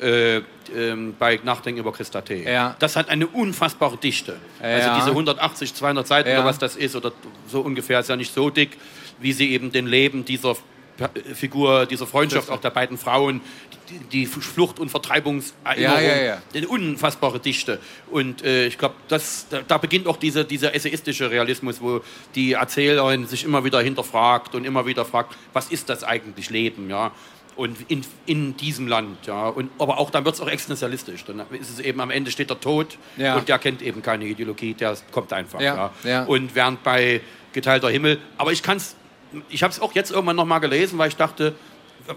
äh, 0.00 0.36
äh, 0.36 0.42
bei 1.18 1.40
Nachdenken 1.42 1.80
über 1.80 1.92
Christa 1.92 2.20
T. 2.20 2.44
Das 2.78 2.96
hat 2.96 3.08
eine 3.08 3.26
unfassbare 3.26 3.96
Dichte. 3.96 4.36
Also 4.60 4.90
diese 4.96 5.10
180, 5.10 5.74
200 5.74 6.06
Seiten 6.06 6.30
oder 6.30 6.44
was 6.44 6.58
das 6.58 6.76
ist, 6.76 6.94
oder 6.94 7.12
so 7.48 7.60
ungefähr, 7.60 8.00
ist 8.00 8.08
ja 8.08 8.16
nicht 8.16 8.32
so 8.32 8.50
dick, 8.50 8.76
wie 9.18 9.32
sie 9.32 9.50
eben 9.50 9.72
den 9.72 9.86
Leben 9.86 10.24
dieser 10.24 10.56
Figur 11.34 11.86
dieser 11.86 12.06
Freundschaft 12.06 12.50
auch 12.50 12.60
der 12.60 12.70
beiden 12.70 12.96
Frauen, 12.96 13.40
die, 13.90 13.98
die 13.98 14.26
Flucht- 14.26 14.80
und 14.80 14.88
Vertreibungserinnerung, 14.88 16.00
ja, 16.00 16.22
ja, 16.22 16.42
eine 16.54 16.68
unfassbare 16.68 17.38
Dichte. 17.38 17.78
Und 18.10 18.42
äh, 18.42 18.66
ich 18.66 18.78
glaube, 18.78 18.94
da, 19.08 19.18
da 19.66 19.78
beginnt 19.78 20.06
auch 20.06 20.16
diese, 20.16 20.44
dieser 20.44 20.74
essayistische 20.74 21.30
Realismus, 21.30 21.80
wo 21.80 22.00
die 22.34 22.54
Erzählerin 22.54 23.26
sich 23.26 23.44
immer 23.44 23.64
wieder 23.64 23.80
hinterfragt 23.80 24.54
und 24.54 24.64
immer 24.64 24.86
wieder 24.86 25.04
fragt, 25.04 25.36
was 25.52 25.70
ist 25.70 25.88
das 25.88 26.02
eigentlich 26.02 26.50
Leben, 26.50 26.88
ja? 26.90 27.12
Und 27.56 27.78
in, 27.88 28.02
in 28.26 28.56
diesem 28.58 28.86
Land, 28.86 29.26
ja. 29.26 29.48
Und, 29.48 29.70
aber 29.78 29.98
auch 29.98 30.10
dann 30.10 30.26
wird 30.26 30.34
es 30.34 30.40
auch 30.42 30.48
existenzialistisch. 30.48 31.24
Dann 31.24 31.40
ist 31.58 31.70
es 31.70 31.80
eben 31.80 32.00
am 32.02 32.10
Ende 32.10 32.30
steht 32.30 32.50
der 32.50 32.60
Tod 32.60 32.98
ja. 33.16 33.36
und 33.36 33.48
der 33.48 33.58
kennt 33.58 33.80
eben 33.80 34.02
keine 34.02 34.26
Ideologie, 34.26 34.74
der 34.74 34.96
kommt 35.10 35.32
einfach. 35.32 35.60
Ja. 35.60 35.90
ja. 36.04 36.24
Und 36.24 36.54
während 36.54 36.82
bei 36.82 37.22
Geteilter 37.54 37.88
Himmel, 37.88 38.18
aber 38.36 38.52
ich 38.52 38.62
kann 38.62 38.76
es 38.76 38.94
ich 39.48 39.62
habe 39.62 39.72
es 39.72 39.80
auch 39.80 39.94
jetzt 39.94 40.10
irgendwann 40.10 40.36
noch 40.36 40.44
mal 40.44 40.58
gelesen, 40.58 40.98
weil 40.98 41.08
ich 41.08 41.16
dachte, 41.16 41.54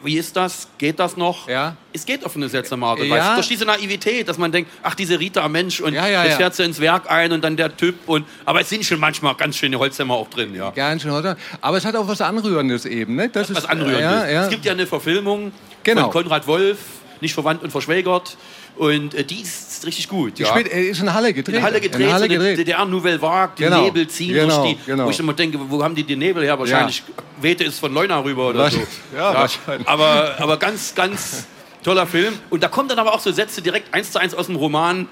wie 0.03 0.17
ist 0.17 0.35
das? 0.35 0.67
Geht 0.77 0.99
das 0.99 1.17
noch? 1.17 1.47
Ja. 1.47 1.75
Es 1.93 2.05
geht 2.05 2.25
auf 2.25 2.35
eine 2.35 2.47
seltsame 2.47 2.85
Art 2.85 2.99
und 2.99 3.07
Ja. 3.07 3.35
Durch 3.35 3.47
diese 3.47 3.65
Naivität, 3.65 4.27
dass 4.27 4.37
man 4.37 4.51
denkt, 4.51 4.69
ach, 4.83 4.93
diese 4.95 5.19
Rita 5.19 5.47
Mensch 5.47 5.79
und 5.79 5.93
ja, 5.93 6.07
ja, 6.07 6.25
jetzt 6.25 6.37
fährt 6.37 6.55
sie 6.55 6.63
ins 6.63 6.79
Werk 6.79 7.09
ein 7.09 7.31
und 7.31 7.43
dann 7.43 7.57
der 7.57 7.75
Typ 7.75 7.95
und 8.07 8.25
aber 8.45 8.61
es 8.61 8.69
sind 8.69 8.85
schon 8.85 8.99
manchmal 8.99 9.35
ganz 9.35 9.57
schöne 9.57 9.79
Holzhämmer 9.79 10.13
auch 10.13 10.29
drin, 10.29 10.53
ja. 10.53 10.69
Ganz 10.71 11.01
schön 11.01 11.11
Holzhämmer. 11.11 11.37
Aber 11.61 11.77
es 11.77 11.85
hat 11.85 11.95
auch 11.95 12.07
was 12.07 12.21
Anrührendes 12.21 12.85
eben, 12.85 13.15
ne? 13.15 13.29
Das, 13.29 13.49
ist 13.49 13.57
was 13.57 13.65
Anrührendes. 13.65 14.01
Ja, 14.01 14.43
es 14.43 14.49
gibt 14.49 14.65
ja 14.65 14.73
eine 14.73 14.85
Verfilmung 14.85 15.51
genau. 15.83 16.03
von 16.03 16.23
Konrad 16.23 16.45
Wolf, 16.47 16.77
nicht 17.21 17.33
verwandt 17.33 17.63
und 17.63 17.71
verschwägert. 17.71 18.37
Und 18.79 19.13
äh, 19.13 19.25
die 19.25 19.41
ist 19.41 19.85
richtig 19.85 20.07
gut. 20.07 20.39
Ja. 20.39 20.47
spielt, 20.47 20.69
ist 20.69 21.01
in 21.01 21.13
Halle 21.13 21.33
gedreht. 21.33 21.57
In 21.57 21.61
Halle 21.61 21.81
gedreht, 21.81 22.07
in 22.07 22.13
Halle 22.13 22.23
so 22.23 22.29
gedreht. 22.29 22.59
DDR 22.59 22.85
Nouvelle 22.85 23.21
Vague, 23.21 23.51
die 23.57 23.63
genau. 23.65 23.83
Nebel 23.83 24.07
ziehen 24.07 24.33
genau. 24.33 24.63
durch 24.63 24.77
die. 24.77 24.85
Genau. 24.85 25.05
Wo 25.05 25.09
ich 25.09 25.19
immer 25.19 25.33
denke, 25.33 25.59
wo 25.67 25.83
haben 25.83 25.93
die 25.93 26.03
den 26.05 26.19
Nebel 26.19 26.43
her? 26.43 26.57
Wahrscheinlich 26.57 27.03
ja. 27.05 27.23
wehte 27.41 27.65
es 27.65 27.77
von 27.77 27.93
Leuna 27.93 28.23
rüber 28.23 28.47
oder 28.47 28.59
Was? 28.59 28.73
so. 28.73 28.79
Ja, 29.13 29.33
ja, 29.33 29.33
wahrscheinlich. 29.33 29.85
Aber, 29.85 30.33
aber 30.39 30.55
ganz, 30.55 30.95
ganz 30.95 31.45
toller 31.83 32.07
Film. 32.07 32.33
Und 32.49 32.63
da 32.63 32.69
kommen 32.69 32.87
dann 32.87 32.99
aber 32.99 33.13
auch 33.13 33.19
so 33.19 33.33
Sätze 33.33 33.61
direkt 33.61 33.93
eins 33.93 34.13
zu 34.13 34.19
eins 34.19 34.33
aus 34.33 34.45
dem 34.45 34.55
Roman. 34.55 35.09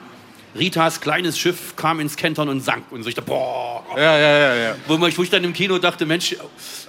Ritas 0.57 1.01
kleines 1.01 1.37
Schiff 1.37 1.75
kam 1.75 1.99
ins 1.99 2.15
Kentern 2.15 2.47
und 2.47 2.61
sank. 2.61 2.85
Und 2.91 3.03
so 3.03 3.09
ich 3.09 3.15
dachte, 3.15 3.27
boah. 3.27 3.83
Ja, 3.97 4.17
ja, 4.17 4.37
ja, 4.37 4.55
ja. 4.55 4.75
Wo, 4.87 5.05
ich, 5.05 5.17
wo 5.17 5.23
ich 5.23 5.29
dann 5.29 5.43
im 5.43 5.51
Kino 5.51 5.77
dachte, 5.77 6.05
Mensch, 6.05 6.37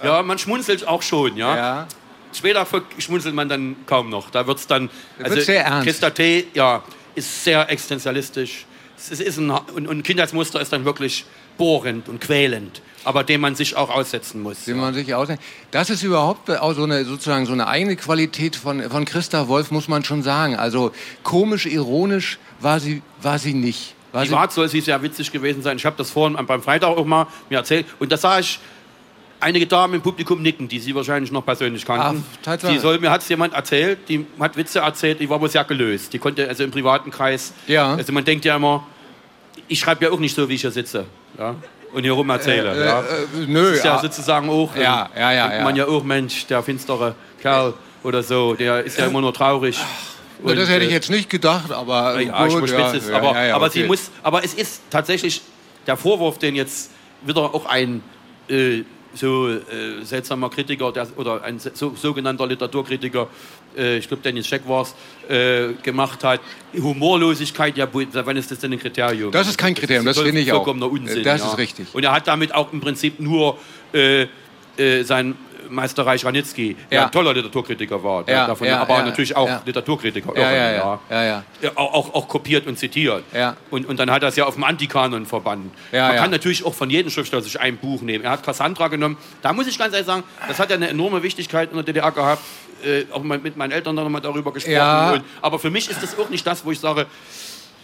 ja, 0.01 0.23
man 0.23 0.39
schmunzelt 0.39 0.87
auch 0.87 1.01
schon, 1.01 1.35
ja. 1.35 1.55
ja. 1.55 1.87
Später 2.33 2.65
schmunzelt 2.97 3.35
man 3.35 3.49
dann 3.49 3.75
kaum 3.85 4.09
noch. 4.09 4.29
Da 4.29 4.45
wird 4.47 4.59
es 4.59 4.67
dann. 4.67 4.89
Also, 5.17 5.35
wird's 5.35 5.45
sehr 5.47 5.65
ernst. 5.65 5.87
Christa 5.87 6.09
T., 6.11 6.47
ja, 6.53 6.83
ist 7.15 7.43
sehr 7.43 7.69
existenzialistisch. 7.69 8.65
Es 8.97 9.19
ist 9.19 9.37
ein, 9.37 9.49
und, 9.49 9.87
und 9.87 10.03
Kindheitsmuster 10.03 10.59
ist 10.59 10.73
dann 10.73 10.85
wirklich 10.85 11.25
bohrend 11.57 12.09
und 12.09 12.19
quälend, 12.19 12.81
aber 13.03 13.23
dem 13.23 13.41
man 13.41 13.55
sich 13.55 13.75
auch 13.75 13.89
aussetzen 13.89 14.41
muss. 14.41 14.65
Dem 14.65 14.77
man 14.77 14.93
sich 14.93 15.13
aussetzen. 15.13 15.41
Das 15.71 15.89
ist 15.89 16.03
überhaupt 16.03 16.49
auch 16.49 16.73
so 16.73 16.83
eine, 16.83 17.05
sozusagen 17.05 17.45
so 17.45 17.53
eine 17.53 17.67
eigene 17.67 17.95
Qualität 17.95 18.55
von, 18.55 18.89
von 18.89 19.05
Christa 19.05 19.47
Wolf, 19.47 19.71
muss 19.71 19.87
man 19.87 20.03
schon 20.03 20.21
sagen. 20.21 20.55
Also 20.55 20.91
komisch, 21.23 21.65
ironisch 21.65 22.39
war 22.59 22.79
sie, 22.79 23.01
war 23.21 23.39
sie 23.39 23.53
nicht. 23.53 23.95
War 24.11 24.23
Privat 24.23 24.51
soll 24.51 24.67
sie 24.69 24.81
sehr 24.81 25.01
witzig 25.03 25.31
gewesen 25.31 25.61
sein. 25.61 25.77
Ich 25.77 25.85
habe 25.85 25.95
das 25.97 26.09
vorhin 26.09 26.43
beim 26.45 26.63
Freitag 26.63 26.89
auch 26.89 27.05
mal 27.05 27.27
mir 27.49 27.57
erzählt. 27.57 27.85
Und 27.99 28.11
da 28.11 28.17
sah 28.17 28.39
ich 28.39 28.59
einige 29.39 29.67
Damen 29.67 29.95
im 29.95 30.01
Publikum 30.01 30.41
nicken, 30.41 30.67
die 30.67 30.79
Sie 30.79 30.93
wahrscheinlich 30.95 31.31
noch 31.31 31.45
persönlich 31.45 31.85
kannten. 31.85 32.23
Ach, 32.45 32.57
die 32.57 32.77
soll, 32.77 32.99
mir 32.99 33.11
hat 33.11 33.21
es 33.21 33.29
jemand 33.29 33.53
erzählt, 33.53 33.99
die 34.07 34.25
hat 34.39 34.57
Witze 34.57 34.79
erzählt, 34.79 35.19
die 35.19 35.29
war 35.29 35.39
wohl 35.39 35.49
sehr 35.49 35.63
gelöst. 35.63 36.13
Die 36.13 36.19
konnte 36.19 36.47
also 36.47 36.63
im 36.63 36.71
privaten 36.71 37.11
Kreis. 37.11 37.53
Ja. 37.67 37.95
Also 37.95 38.13
man 38.13 38.25
denkt 38.25 38.45
ja 38.45 38.55
immer, 38.55 38.85
ich 39.67 39.79
schreibe 39.79 40.05
ja 40.05 40.11
auch 40.11 40.19
nicht 40.19 40.35
so, 40.35 40.47
wie 40.49 40.55
ich 40.55 40.61
hier 40.61 40.71
sitze. 40.71 41.05
Ja? 41.37 41.55
Und 41.93 42.03
hier 42.03 42.13
rum 42.13 42.29
erzähle. 42.29 42.75
Äh, 42.75 42.85
ja. 42.85 42.99
Äh, 43.01 43.03
nö. 43.47 43.69
Das 43.69 43.77
ist 43.77 43.85
ja 43.85 43.99
sozusagen 43.99 44.49
auch. 44.49 44.75
Ja, 44.75 45.09
ja, 45.15 45.31
ja. 45.31 45.53
ja. 45.53 45.63
Man 45.63 45.75
ja 45.75 45.87
auch, 45.87 46.03
Mensch, 46.03 46.45
der 46.45 46.61
finstere 46.61 47.15
Kerl 47.41 47.73
oder 48.03 48.23
so, 48.23 48.53
der 48.53 48.83
ist 48.83 48.97
ja 48.97 49.07
immer 49.07 49.21
nur 49.21 49.33
traurig. 49.33 49.79
Und, 50.41 50.57
das 50.57 50.69
hätte 50.69 50.85
ich 50.85 50.91
jetzt 50.91 51.09
nicht 51.09 51.29
gedacht, 51.29 51.71
aber 51.71 52.21
ja, 52.21 52.47
gut, 52.47 52.63
ich 52.63 52.71
ja, 52.71 52.93
es. 52.93 53.11
aber, 53.11 53.45
ja, 53.45 53.55
aber 53.55 53.65
okay. 53.65 53.81
sie 53.81 53.87
muss, 53.87 54.09
aber 54.23 54.41
es 54.43 54.53
ist 54.53 54.81
tatsächlich 54.89 55.41
der 55.85 55.97
Vorwurf, 55.97 56.37
den 56.37 56.55
jetzt 56.55 56.91
wieder 57.25 57.41
auch 57.41 57.65
ein 57.65 58.01
äh, 58.49 58.83
so 59.13 59.49
äh, 59.49 59.59
seltsamer 60.03 60.49
Kritiker 60.49 60.91
der, 60.91 61.07
oder 61.17 61.43
ein 61.43 61.59
so, 61.59 61.93
sogenannter 61.95 62.47
Literaturkritiker, 62.47 63.27
äh, 63.77 63.97
ich 63.97 64.07
glaube 64.07 64.23
Dennis 64.23 64.47
Scheck 64.47 64.67
war 64.67 64.83
es, 64.83 64.95
äh, 65.29 65.73
gemacht 65.81 66.23
hat. 66.23 66.41
Humorlosigkeit, 66.75 67.77
ja, 67.77 67.87
wann 67.91 68.37
ist 68.37 68.51
das 68.51 68.59
denn 68.59 68.73
ein 68.73 68.79
Kriterium? 68.79 69.31
Das 69.31 69.47
ist 69.47 69.57
kein 69.57 69.73
Kriterium, 69.73 70.05
das, 70.05 70.15
das 70.15 70.25
finde 70.25 70.41
ich 70.41 70.51
auch. 70.51 70.65
Unsinn, 70.67 71.23
das 71.23 71.41
ja. 71.41 71.47
ist 71.47 71.57
richtig. 71.57 71.87
Und 71.93 72.03
er 72.03 72.11
hat 72.11 72.27
damit 72.27 72.53
auch 72.53 72.71
im 72.71 72.81
Prinzip 72.81 73.19
nur 73.19 73.57
äh, 73.93 74.27
äh, 74.77 75.03
sein 75.03 75.35
Meister 75.69 76.05
Reich 76.05 76.23
Ranitzky, 76.25 76.75
der 76.91 76.99
Ja. 76.99 77.05
ein 77.05 77.11
toller 77.11 77.33
Literaturkritiker 77.33 78.03
war, 78.03 78.27
Ja, 78.29 78.47
davon, 78.47 78.67
ja, 78.67 78.81
aber 78.81 79.03
natürlich 79.03 79.35
auch. 79.35 79.65
Literaturkritiker. 79.65 80.31
Ja, 80.37 80.51
irre, 80.51 80.99
ja, 81.09 81.71
auch, 81.75 81.93
auch, 81.93 82.13
auch 82.13 82.27
kopiert 82.27 82.67
und 82.67 82.77
zitiert. 82.79 83.23
Und, 83.71 83.85
und 83.87 83.99
dann 83.99 84.11
hat 84.11 84.23
er 84.23 84.29
es 84.29 84.35
ja 84.35 84.45
auf 84.45 84.55
dem 84.55 84.63
Antikanon 84.63 85.25
verbannt. 85.25 85.73
Man 85.91 86.15
kann 86.15 86.31
natürlich 86.31 86.65
auch 86.65 86.73
von 86.73 86.89
jedem 86.89 87.11
Schriftsteller 87.11 87.41
sich 87.41 87.59
ein 87.59 87.77
Buch 87.77 88.01
nehmen. 88.01 88.23
Er 88.23 88.31
hat 88.31 88.43
Cassandra 88.43 88.87
genommen. 88.87 89.17
Da 89.41 89.53
muss 89.53 89.67
ich 89.67 89.77
ganz 89.77 89.93
ehrlich 89.93 90.07
sagen, 90.07 90.23
das 90.47 90.59
hat 90.59 90.69
ja 90.69 90.75
eine 90.75 90.89
enorme 90.89 91.23
Wichtigkeit 91.23 91.69
in 91.69 91.75
der 91.75 91.83
DDR 91.83 92.11
gehabt. 92.11 92.41
Äh, 92.83 93.03
auch 93.11 93.21
mit 93.23 93.57
meinen 93.57 93.71
Eltern 93.71 93.93
noch 93.95 94.07
mal 94.07 94.21
darüber 94.21 94.53
gesprochen. 94.53 95.13
Und, 95.15 95.23
aber 95.41 95.59
für 95.59 95.69
mich 95.69 95.89
ist 95.89 96.01
das 96.01 96.17
auch 96.17 96.29
nicht 96.29 96.47
das, 96.47 96.63
wo 96.63 96.71
ich 96.71 96.79
sage, 96.79 97.07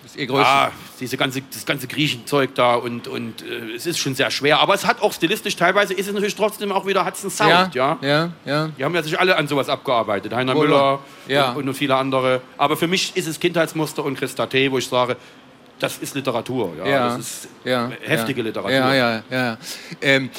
ist 0.05 0.15
ihr 0.15 0.27
größtes. 0.27 0.47
ah, 0.47 0.71
diese 0.99 1.17
ganze, 1.17 1.41
das 1.41 1.65
ganze 1.65 1.87
Griechenzeug 1.87 2.53
da 2.55 2.75
und, 2.75 3.07
und 3.07 3.41
äh, 3.41 3.73
es 3.75 3.85
ist 3.85 3.97
schon 3.97 4.15
sehr 4.15 4.29
schwer. 4.31 4.59
Aber 4.59 4.73
es 4.73 4.85
hat 4.85 5.01
auch 5.01 5.11
stilistisch, 5.11 5.55
teilweise 5.55 5.93
ist 5.93 6.07
es 6.07 6.13
natürlich 6.13 6.35
trotzdem 6.35 6.71
auch 6.71 6.85
wieder, 6.85 7.03
hat 7.03 7.15
es 7.15 7.23
einen 7.23 7.31
Sound, 7.31 7.75
ja. 7.75 7.97
ja, 8.01 8.31
ja. 8.45 8.69
Die 8.77 8.83
haben 8.83 8.93
ja 8.93 9.03
sich 9.03 9.19
alle 9.19 9.35
an 9.35 9.47
sowas 9.47 9.67
abgearbeitet. 9.67 10.33
Heiner 10.33 10.53
Müller. 10.53 10.99
Ja. 11.27 11.51
und, 11.51 11.57
und 11.57 11.65
noch 11.65 11.75
viele 11.75 11.95
andere. 11.95 12.41
Aber 12.57 12.77
für 12.77 12.87
mich 12.87 13.17
ist 13.17 13.27
es 13.27 13.39
Kindheitsmuster 13.39 14.03
und 14.03 14.17
Christa 14.17 14.45
T., 14.45 14.71
wo 14.71 14.77
ich 14.77 14.87
sage, 14.87 15.17
das 15.79 15.97
ist 15.97 16.15
Literatur. 16.15 16.73
Ja. 16.77 16.87
Ja, 16.87 17.07
Das 17.09 17.19
ist 17.19 17.47
ja, 17.65 17.91
heftige 18.01 18.41
ja. 18.41 18.47
Literatur. 18.47 18.71
Ja, 18.71 18.93
ja, 18.93 19.23
ja. 19.29 19.57
Ähm, 20.01 20.29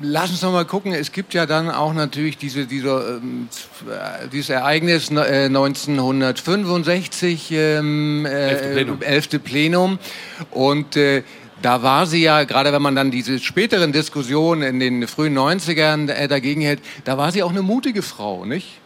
lass 0.00 0.30
uns 0.30 0.42
noch 0.42 0.52
mal 0.52 0.64
gucken. 0.64 0.92
Es 0.92 1.12
gibt 1.12 1.34
ja 1.34 1.46
dann 1.46 1.70
auch 1.70 1.92
natürlich 1.92 2.38
diese, 2.38 2.66
diese, 2.66 3.20
ähm, 3.22 3.48
äh, 3.88 4.28
dieses 4.28 4.50
Ereignis 4.50 5.10
ne- 5.10 5.26
äh, 5.26 5.48
1965, 5.48 7.50
ähm, 7.52 8.26
äh, 8.26 8.30
Elfte 8.30 8.72
Plenum. 8.72 9.02
elfte 9.02 9.38
Plenum. 9.38 9.98
Und 10.50 10.96
äh, 10.96 11.22
da 11.62 11.82
war 11.82 12.06
sie 12.06 12.22
ja, 12.22 12.44
gerade 12.44 12.72
wenn 12.72 12.82
man 12.82 12.94
dann 12.96 13.10
diese 13.10 13.38
späteren 13.38 13.92
Diskussionen 13.92 14.62
in 14.62 14.80
den 14.80 15.06
frühen 15.08 15.36
90ern 15.36 16.10
äh, 16.10 16.28
dagegen 16.28 16.60
hält, 16.60 16.80
da 17.04 17.18
war 17.18 17.32
sie 17.32 17.42
auch 17.42 17.50
eine 17.50 17.62
mutige 17.62 18.02
Frau, 18.02 18.44
nicht? 18.44 18.78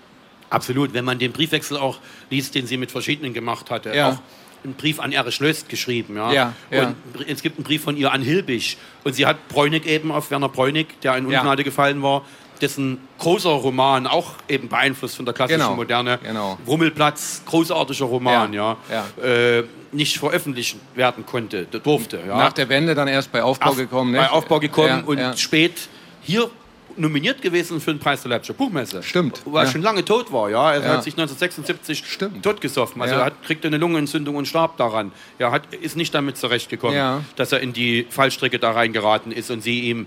Absolut. 0.51 0.93
Wenn 0.95 1.05
man 1.05 1.19
den 1.19 1.33
Briefwechsel 1.33 1.77
auch 1.77 1.99
liest, 2.31 2.55
den 2.57 2.67
sie 2.67 2.77
mit 2.77 2.91
verschiedenen 2.91 3.33
gemacht 3.35 3.71
hatte. 3.71 3.95
Ja. 3.95 4.11
Auch 4.11 4.19
einen 4.65 4.75
Brief 4.75 5.01
an 5.01 5.13
Erich 5.13 5.41
Löst 5.41 5.69
geschrieben. 5.69 6.17
Ja? 6.17 6.33
Ja, 6.33 6.53
ja. 6.71 6.87
Und 6.89 6.97
es 7.29 7.43
gibt 7.43 7.57
einen 7.59 7.65
Brief 7.65 7.83
von 7.85 7.97
ihr 7.97 8.13
an 8.13 8.23
Hilbig. 8.23 8.77
Und 9.05 9.15
sie 9.15 9.27
hat 9.27 9.49
Bräunig 9.49 9.87
eben 9.87 10.13
auf 10.13 10.31
Werner 10.31 10.49
Bräunig, 10.49 11.01
der 11.03 11.17
in 11.17 11.27
Ungnade 11.27 11.65
gefallen 11.65 12.03
war, 12.03 12.23
dessen 12.61 12.99
großer 13.19 13.49
Roman 13.51 14.07
auch 14.07 14.33
eben 14.49 14.69
beeinflusst 14.69 15.17
von 15.17 15.25
der 15.25 15.33
klassischen 15.33 15.61
Genau, 15.61 15.75
Moderne. 15.77 16.19
genau. 16.23 16.59
Rummelplatz, 16.67 17.43
großartiger 17.47 18.05
Roman, 18.05 18.53
Ja. 18.53 18.77
Äh, 19.23 19.63
nicht 19.93 20.19
veröffentlicht 20.19 20.77
werden 20.95 21.25
konnte, 21.27 21.65
durfte. 21.65 22.21
Nach 22.29 22.53
der 22.53 22.69
Wende 22.69 22.95
dann 22.95 23.09
erst 23.09 23.33
bei 23.33 23.43
Aufbau 23.43 23.71
Auf- 23.71 23.77
gekommen. 23.77 24.13
Bei 24.13 24.21
nicht? 24.23 24.31
Aufbau 24.33 24.61
gekommen 24.61 25.05
und 25.05 25.39
spät 25.39 25.89
hier 26.23 26.51
nominiert 26.97 27.43
gewesen 27.43 27.81
für 27.81 27.93
den 27.93 27.99
Preis 28.01 28.23
der 28.23 28.31
Leipziger 28.31 28.57
Buchmesse. 28.57 29.03
Stimmt, 29.03 29.43
Weil 29.45 29.63
er 29.63 29.67
ja. 29.67 29.73
schon 29.73 29.83
lange 29.83 30.05
tot 30.05 30.33
war, 30.33 30.51
ja. 30.51 30.73
Er 30.75 30.83
Ja. 30.83 30.89
hat 30.95 31.05
sich 31.05 31.15
1976 31.15 32.05
Stimmt. 32.07 32.43
totgesoffen. 32.45 33.01
Also 33.03 33.15
Ja. 33.15 33.21
er 33.21 33.27
hat, 33.27 33.43
kriegte 33.45 33.69
eine 33.69 33.79
Lungenentzündung 33.79 34.37
und 34.37 34.47
starb 34.47 34.77
daran. 34.77 35.13
Er 35.39 35.51
hat, 35.53 35.73
ist 35.75 35.97
nicht 35.97 36.15
damit 36.15 36.37
zurechtgekommen, 36.37 36.97
Ja. 36.97 37.23
dass 37.37 37.53
er 37.53 37.61
in 37.61 37.73
die 37.73 38.07
Fallstrecke 38.11 38.59
da 38.59 38.73
reingeraten 38.73 39.33
ist 39.33 39.51
und 39.51 39.63
sie 39.63 39.81
ihm 39.81 40.07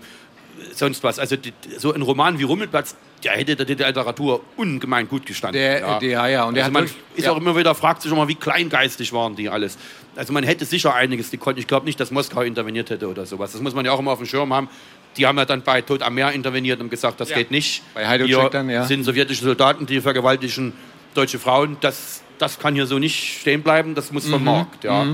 sonst 0.74 1.04
was. 1.04 1.20
Also 1.20 1.36
die, 1.36 1.54
so 1.78 1.94
ein 1.94 2.02
Roman 2.02 2.40
wie 2.40 2.44
Rummelplatz, 2.44 2.96
der 3.24 3.34
hätte 3.34 3.56
der 3.56 3.66
Literatur 3.66 4.42
ungemein 4.58 5.08
gut 5.08 5.26
gestanden. 5.26 5.60
Der- 5.62 6.00
der- 6.00 6.28
ja, 6.30 6.44
und 6.46 6.56
der 6.56 6.66
also 6.66 6.68
hat 6.68 6.74
man 6.74 6.84
wirklich- 6.84 7.02
ist 7.16 7.26
ja. 7.26 7.32
auch 7.32 7.38
immer 7.38 7.56
wieder, 7.56 7.74
fragt 7.74 8.02
sich 8.02 8.12
immer, 8.12 8.28
wie 8.28 8.36
kleingeistig 8.36 9.14
waren 9.14 9.36
die 9.36 9.50
alles. 9.50 9.78
Also 10.16 10.32
man 10.32 10.44
hätte 10.44 10.66
sicher 10.66 10.94
einiges 10.94 11.32
gekonnt. 11.32 11.58
Ich 11.58 11.68
glaube 11.68 11.86
nicht, 11.86 12.00
dass 12.00 12.12
Moskau 12.12 12.42
interveniert 12.42 12.90
hätte 12.92 13.08
oder 13.10 13.26
sowas. 13.26 13.52
Das 13.54 13.62
muss 13.62 13.74
man 13.74 13.84
ja 13.86 13.92
auch 13.94 14.00
immer 14.00 14.12
auf 14.12 14.20
dem 14.20 14.28
Schirm 14.28 14.54
haben. 14.54 14.70
Die 15.18 15.26
haben 15.28 15.38
ja 15.38 15.46
dann 15.46 15.62
bei 15.62 15.82
Tod 15.82 16.02
am 16.02 16.16
Meer 16.16 16.32
interveniert 16.32 16.80
und 16.82 16.90
gesagt, 16.90 17.20
das 17.22 17.30
Ja. 17.30 17.38
geht 17.38 17.52
nicht. 17.52 17.84
Bei 17.94 18.06
Hier 18.26 18.50
dann, 18.50 18.70
ja. 18.70 18.86
sind 18.86 19.04
sowjetische 19.04 19.44
Soldaten, 19.44 19.86
die 19.86 20.02
vergewaltigen 20.02 20.74
deutsche 21.14 21.38
Frauen. 21.40 21.78
Das, 21.82 22.24
das 22.40 22.58
kann 22.60 22.74
hier 22.74 22.88
so 22.88 22.98
nicht 23.00 23.40
stehen 23.42 23.62
bleiben. 23.62 23.94
Das 23.96 24.12
muss 24.12 24.26
Mhm. 24.28 24.32
vom 24.32 24.44
Markt. 24.46 24.84
Ja. 24.84 25.06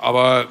Aber 0.00 0.46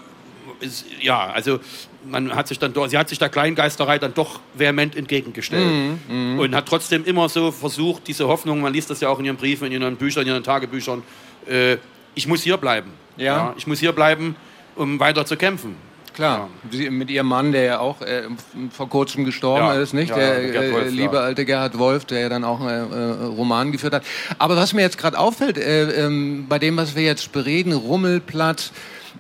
es, 0.62 0.86
ja, 1.02 1.28
also 1.32 1.60
man 2.08 2.34
hat 2.36 2.48
sich 2.48 2.60
dann 2.60 2.72
doch, 2.72 2.88
sie 2.88 2.98
hat 2.98 3.10
sich 3.10 3.18
der 3.20 3.30
Kleingeisterei 3.30 3.98
dann 4.00 4.14
doch 4.14 4.40
vehement 4.54 4.96
entgegengestellt 4.96 5.98
Mhm, 6.08 6.40
und 6.40 6.56
hat 6.56 6.68
trotzdem 6.68 7.04
immer 7.04 7.28
so 7.30 7.52
versucht, 7.52 8.08
diese 8.08 8.28
Hoffnung, 8.28 8.62
man 8.62 8.72
liest 8.74 8.90
das 8.92 9.02
ja 9.02 9.10
auch 9.10 9.18
in 9.20 9.26
ihren 9.26 9.38
Briefen, 9.38 9.72
in 9.72 9.82
ihren 9.82 9.96
Büchern, 9.98 10.22
in 10.22 10.30
ihren 10.30 10.44
Tagebüchern, 10.44 11.02
äh, 11.50 11.78
ich 12.14 12.28
muss 12.28 12.44
hier 12.44 12.58
bleiben. 12.58 12.92
Ja. 13.18 13.54
ich 13.58 13.66
muss 13.66 13.80
hier 13.80 13.92
bleiben, 13.92 14.36
um 14.76 15.00
weiter 15.00 15.26
zu 15.26 15.36
kämpfen. 15.36 15.76
Klar, 16.16 16.50
Sie, 16.72 16.90
mit 16.90 17.10
ihrem 17.10 17.28
Mann, 17.28 17.52
der 17.52 17.64
ja 17.64 17.80
auch 17.80 18.02
äh, 18.02 18.24
vor 18.72 18.90
kurzem 18.90 19.26
gestorben 19.26 19.66
Ja, 19.66 19.74
ist, 19.74 19.94
nicht? 19.94 20.10
ja, 20.10 20.16
der 20.16 20.56
äh, 20.56 20.72
Wolf, 20.72 20.92
liebe 20.92 21.20
alte 21.20 21.44
Gerhard 21.44 21.78
Wolf, 21.78 22.06
der 22.06 22.22
ja 22.22 22.30
dann 22.30 22.46
auch 22.46 22.62
einen 22.62 22.92
äh, 22.92 23.26
Roman 23.26 23.74
geführt 23.74 23.94
hat. 23.94 24.04
Aber 24.38 24.56
was 24.56 24.74
mir 24.74 24.82
jetzt 24.82 24.98
gerade 24.98 25.20
auffällt, 25.20 25.58
äh, 25.58 26.06
ähm, 26.06 26.46
bei 26.48 26.58
dem, 26.58 26.78
was 26.78 26.96
wir 26.96 27.04
jetzt 27.04 27.34
bereden, 27.34 27.74
Rummelplatz 27.74 28.72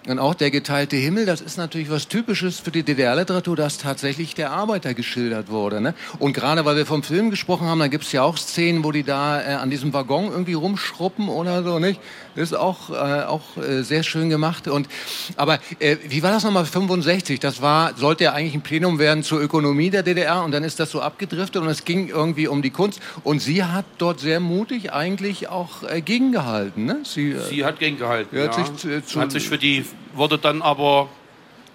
und 0.08 0.20
auch 0.20 0.34
der 0.36 0.52
geteilte 0.52 0.96
Himmel, 0.96 1.26
das 1.26 1.42
ist 1.42 1.58
natürlich 1.58 1.90
was 1.90 2.08
Typisches 2.08 2.60
für 2.60 2.72
die 2.72 2.84
DDR-Literatur, 2.84 3.56
dass 3.56 3.78
tatsächlich 3.78 4.36
der 4.36 4.52
Arbeiter 4.52 4.94
geschildert 4.94 5.50
wurde. 5.50 5.82
Ne? 5.82 5.94
Und 6.20 6.34
gerade 6.34 6.66
weil 6.66 6.76
wir 6.76 6.86
vom 6.86 7.04
Film 7.04 7.30
gesprochen 7.32 7.68
haben, 7.68 7.80
da 7.80 7.88
gibt 7.88 8.04
es 8.06 8.12
ja 8.12 8.24
auch 8.24 8.38
Szenen, 8.38 8.84
wo 8.84 8.92
die 8.92 9.04
da 9.04 9.42
äh, 9.42 9.54
an 9.56 9.70
diesem 9.70 9.94
Waggon 9.94 10.26
irgendwie 10.32 10.54
rumschruppen 10.54 11.28
oder 11.30 11.64
so, 11.64 11.80
nicht? 11.80 12.00
Das 12.36 12.52
ist 12.52 12.58
auch, 12.58 12.90
äh, 12.90 13.24
auch 13.24 13.56
äh, 13.58 13.82
sehr 13.84 14.04
schön 14.04 14.30
gemacht. 14.30 14.68
Und, 14.68 14.90
aber 15.38 15.60
äh, 15.80 15.96
wie 16.10 16.22
war 16.22 16.32
das 16.32 16.44
nochmal 16.44 16.66
65? 16.66 17.40
Das 17.40 17.62
war, 17.62 17.96
sollte 17.96 18.26
ja 18.26 18.34
eigentlich 18.34 18.56
ein 18.56 18.62
Plenum 18.62 19.00
werden 19.00 19.24
zur 19.24 19.40
Ökonomie 19.42 19.90
der 19.90 20.04
DDR 20.04 20.44
und 20.44 20.52
dann 20.52 20.64
ist 20.66 20.80
das 20.82 20.92
so 20.92 21.02
abgedriftet 21.02 21.62
und 21.62 21.70
es 21.70 21.86
ging 21.86 22.10
irgendwie 22.10 22.48
um 22.50 22.62
die 22.62 22.72
Kunst. 22.72 23.00
Und 23.24 23.40
sie 23.42 23.64
hat 23.64 23.86
dort 24.00 24.20
sehr 24.20 24.42
mutig 24.42 24.92
eigentlich 24.92 25.48
auch 25.48 25.84
äh, 25.84 26.02
gegengehalten. 26.02 26.84
Ne? 26.86 26.98
Sie, 27.04 27.32
äh, 27.32 27.40
Sie 27.50 27.64
hat 27.64 27.80
gegengehalten. 27.80 28.38
Ja, 28.38 28.46
hat 28.48 28.56
sich 28.56 28.76
zu- 28.76 29.06
zu- 29.06 29.20
hat 29.22 29.32
sich 29.32 29.48
für 29.48 29.58
die, 29.58 29.85
wurde 30.14 30.38
dann 30.38 30.62
aber 30.62 31.10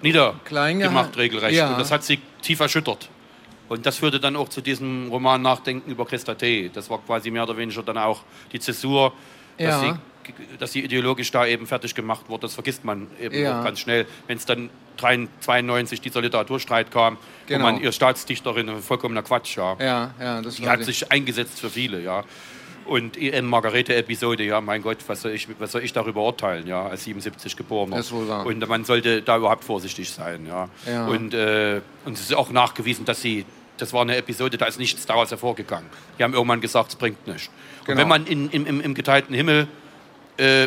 niedergemacht, 0.02 1.16
regelrecht. 1.16 1.56
Ja. 1.56 1.72
Und 1.72 1.78
das 1.80 1.90
hat 1.90 2.04
sie 2.04 2.18
tief 2.42 2.60
erschüttert. 2.60 3.08
Und 3.68 3.86
das 3.86 3.98
führte 3.98 4.18
dann 4.18 4.34
auch 4.36 4.48
zu 4.48 4.60
diesem 4.60 5.08
Roman 5.10 5.42
Nachdenken 5.42 5.90
über 5.90 6.04
Christa 6.06 6.34
T. 6.34 6.70
Das 6.72 6.90
war 6.90 6.98
quasi 6.98 7.30
mehr 7.30 7.44
oder 7.44 7.56
weniger 7.56 7.82
dann 7.82 7.98
auch 7.98 8.22
die 8.52 8.58
Zäsur, 8.58 9.12
dass, 9.58 9.82
Ja. 9.82 9.98
sie, 10.24 10.34
dass 10.58 10.72
sie 10.72 10.80
ideologisch 10.80 11.30
da 11.30 11.46
eben 11.46 11.66
fertig 11.66 11.94
gemacht 11.94 12.28
wurde. 12.28 12.42
Das 12.42 12.54
vergisst 12.54 12.84
man 12.84 13.06
eben 13.20 13.38
Ja. 13.38 13.60
auch 13.60 13.64
ganz 13.64 13.78
schnell, 13.80 14.06
wenn 14.26 14.38
es 14.38 14.46
dann 14.46 14.70
1992 14.96 16.00
dieser 16.00 16.20
Literaturstreit 16.20 16.90
kam, 16.90 17.16
Genau. 17.46 17.60
wo 17.66 17.70
man 17.72 17.80
ihr 17.80 17.92
Staatsdichterin, 17.92 18.82
vollkommener 18.82 19.22
Quatsch, 19.22 19.56
ja. 19.56 19.76
ja, 19.78 20.14
ja, 20.20 20.42
das 20.42 20.56
Die 20.56 20.68
hat 20.68 20.80
sie. 20.80 20.86
sich 20.86 21.10
eingesetzt 21.12 21.60
für 21.60 21.70
viele, 21.70 22.00
ja. 22.02 22.24
Und 22.90 23.16
in 23.16 23.46
Margarete-Episode, 23.46 24.42
ja, 24.42 24.60
mein 24.60 24.82
Gott, 24.82 24.98
was 25.06 25.22
soll, 25.22 25.30
ich, 25.30 25.46
was 25.60 25.70
soll 25.70 25.84
ich 25.84 25.92
darüber 25.92 26.24
urteilen, 26.24 26.66
ja, 26.66 26.86
als 26.86 27.04
77 27.04 27.56
geborener. 27.56 27.94
Das 27.94 28.06
ist 28.06 28.12
wohl 28.12 28.26
wahr. 28.26 28.44
Und 28.44 28.68
man 28.68 28.84
sollte 28.84 29.22
da 29.22 29.36
überhaupt 29.36 29.62
vorsichtig 29.62 30.10
sein, 30.10 30.44
ja. 30.44 30.68
Ja. 30.88 31.06
Und, 31.06 31.32
äh, 31.32 31.82
und 32.04 32.14
es 32.14 32.22
ist 32.22 32.34
auch 32.34 32.50
nachgewiesen, 32.50 33.04
dass 33.04 33.22
sie, 33.22 33.46
das 33.76 33.92
war 33.92 34.02
eine 34.02 34.16
Episode, 34.16 34.58
da 34.58 34.66
ist 34.66 34.80
nichts 34.80 35.06
daraus 35.06 35.30
hervorgegangen. 35.30 35.88
Die 36.18 36.24
haben 36.24 36.34
irgendwann 36.34 36.60
gesagt, 36.60 36.88
es 36.88 36.96
bringt 36.96 37.24
nichts. 37.28 37.48
Genau. 37.84 37.92
Und 37.92 37.98
wenn 37.98 38.08
man 38.08 38.26
in, 38.26 38.50
im, 38.50 38.66
im, 38.66 38.80
im 38.80 38.94
geteilten 38.94 39.36
Himmel 39.36 39.68
äh, 40.36 40.66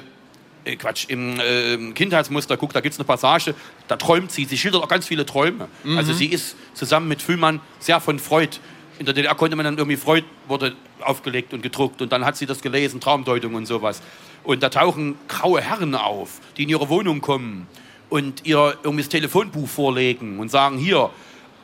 äh, 0.64 0.78
Quatsch, 0.78 1.10
im 1.10 1.38
äh, 1.42 1.92
Kindheitsmuster 1.92 2.56
guckt, 2.56 2.74
da 2.74 2.80
gibt 2.80 2.94
es 2.94 3.00
eine 3.00 3.06
Passage, 3.06 3.54
da 3.90 3.98
träumt 3.98 4.32
sie, 4.32 4.46
sie 4.46 4.58
schildert 4.58 4.82
auch 4.82 4.88
ganz 4.88 5.06
viele 5.06 5.26
Träume. 5.26 5.68
Mhm. 5.84 5.98
Also 5.98 6.14
sie 6.14 6.28
ist 6.28 6.56
zusammen 6.74 7.10
mit 7.10 7.22
Füllmann 7.22 7.60
sehr 7.80 8.00
von 8.00 8.18
Freud. 8.18 8.60
In 9.00 9.06
der 9.06 9.14
DDR 9.14 9.36
konnte 9.36 9.56
man 9.56 9.66
dann 9.66 9.78
irgendwie 9.78 9.98
Freud 9.98 10.24
wurde 10.48 10.76
aufgelegt 11.02 11.54
und 11.54 11.62
gedruckt 11.62 12.02
und 12.02 12.12
dann 12.12 12.26
hat 12.26 12.38
sie 12.38 12.46
das 12.46 12.62
gelesen, 12.62 13.00
Traumdeutung 13.00 13.56
und 13.56 13.66
sowas. 13.66 14.02
Und 14.44 14.62
da 14.62 14.70
tauchen 14.70 15.16
graue 15.28 15.62
Herren 15.62 15.96
auf, 15.96 16.40
die 16.58 16.64
in 16.64 16.70
ihre 16.70 16.90
Wohnung 16.90 17.22
kommen 17.22 17.68
und 18.10 18.46
ihr 18.46 18.78
irgendwie 18.84 19.04
das 19.04 19.10
Telefonbuch 19.10 19.68
vorlegen 19.68 20.40
und 20.40 20.50
sagen, 20.50 20.78
hier, 20.78 21.10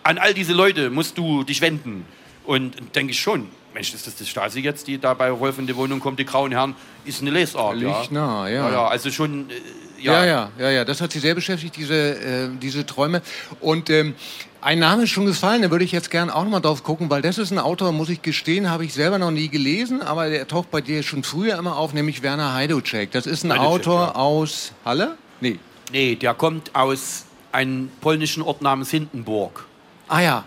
an 0.03 0.17
all 0.17 0.33
diese 0.33 0.53
Leute 0.53 0.89
musst 0.89 1.17
du 1.17 1.43
dich 1.43 1.61
wenden. 1.61 2.05
Und 2.45 2.95
denke 2.95 3.11
ich 3.11 3.19
schon, 3.19 3.47
Mensch, 3.73 3.93
ist 3.93 4.07
das 4.07 4.15
die 4.15 4.25
Stasi 4.25 4.61
jetzt, 4.61 4.87
die 4.87 4.97
da 4.97 5.13
bei 5.13 5.37
Wolf 5.39 5.59
in 5.59 5.67
die 5.67 5.75
Wohnung 5.75 5.99
kommt, 5.99 6.17
die 6.19 6.25
grauen 6.25 6.51
Herren, 6.51 6.75
ist 7.05 7.21
eine 7.21 7.29
Lesart. 7.29 7.75
nah, 8.09 8.47
ja. 8.47 8.67
Ja, 8.67 8.71
ja, 8.71 8.87
also 8.87 9.11
schon, 9.11 9.49
äh, 9.49 9.53
Ja, 10.01 10.25
ja. 10.25 10.25
ja, 10.25 10.51
ja, 10.57 10.69
ja, 10.71 10.85
das 10.85 11.01
hat 11.01 11.11
sie 11.11 11.19
sehr 11.19 11.35
beschäftigt, 11.35 11.75
diese, 11.75 11.93
äh, 11.93 12.49
diese 12.59 12.85
Träume. 12.85 13.21
Und 13.59 13.89
ähm, 13.91 14.15
ein 14.61 14.79
Name 14.79 15.03
ist 15.03 15.11
schon 15.11 15.25
gefallen, 15.25 15.61
da 15.61 15.71
würde 15.71 15.85
ich 15.85 15.91
jetzt 15.91 16.11
gern 16.11 16.29
auch 16.29 16.43
noch 16.43 16.51
mal 16.51 16.59
drauf 16.59 16.83
gucken, 16.83 17.09
weil 17.09 17.21
das 17.21 17.37
ist 17.37 17.51
ein 17.51 17.59
Autor, 17.59 17.91
muss 17.91 18.09
ich 18.09 18.21
gestehen, 18.21 18.69
habe 18.69 18.85
ich 18.85 18.93
selber 18.93 19.17
noch 19.17 19.31
nie 19.31 19.47
gelesen, 19.47 20.01
aber 20.01 20.29
der 20.29 20.47
taucht 20.47 20.71
bei 20.71 20.81
dir 20.81 21.03
schon 21.03 21.23
früher 21.23 21.57
immer 21.57 21.77
auf, 21.77 21.93
nämlich 21.93 22.21
Werner 22.21 22.53
Heidocek. 22.53 23.11
Das 23.11 23.25
ist 23.25 23.43
ein 23.43 23.51
Heidocek, 23.51 23.69
Autor 23.69 24.01
ja. 24.01 24.15
aus 24.15 24.73
Halle? 24.83 25.17
Nee. 25.41 25.59
Nee, 25.91 26.15
der 26.15 26.33
kommt 26.33 26.75
aus 26.75 27.25
einem 27.51 27.89
polnischen 28.01 28.43
Ort 28.43 28.61
namens 28.61 28.91
Hindenburg. 28.91 29.65
Ah 30.07 30.19
ja. 30.19 30.43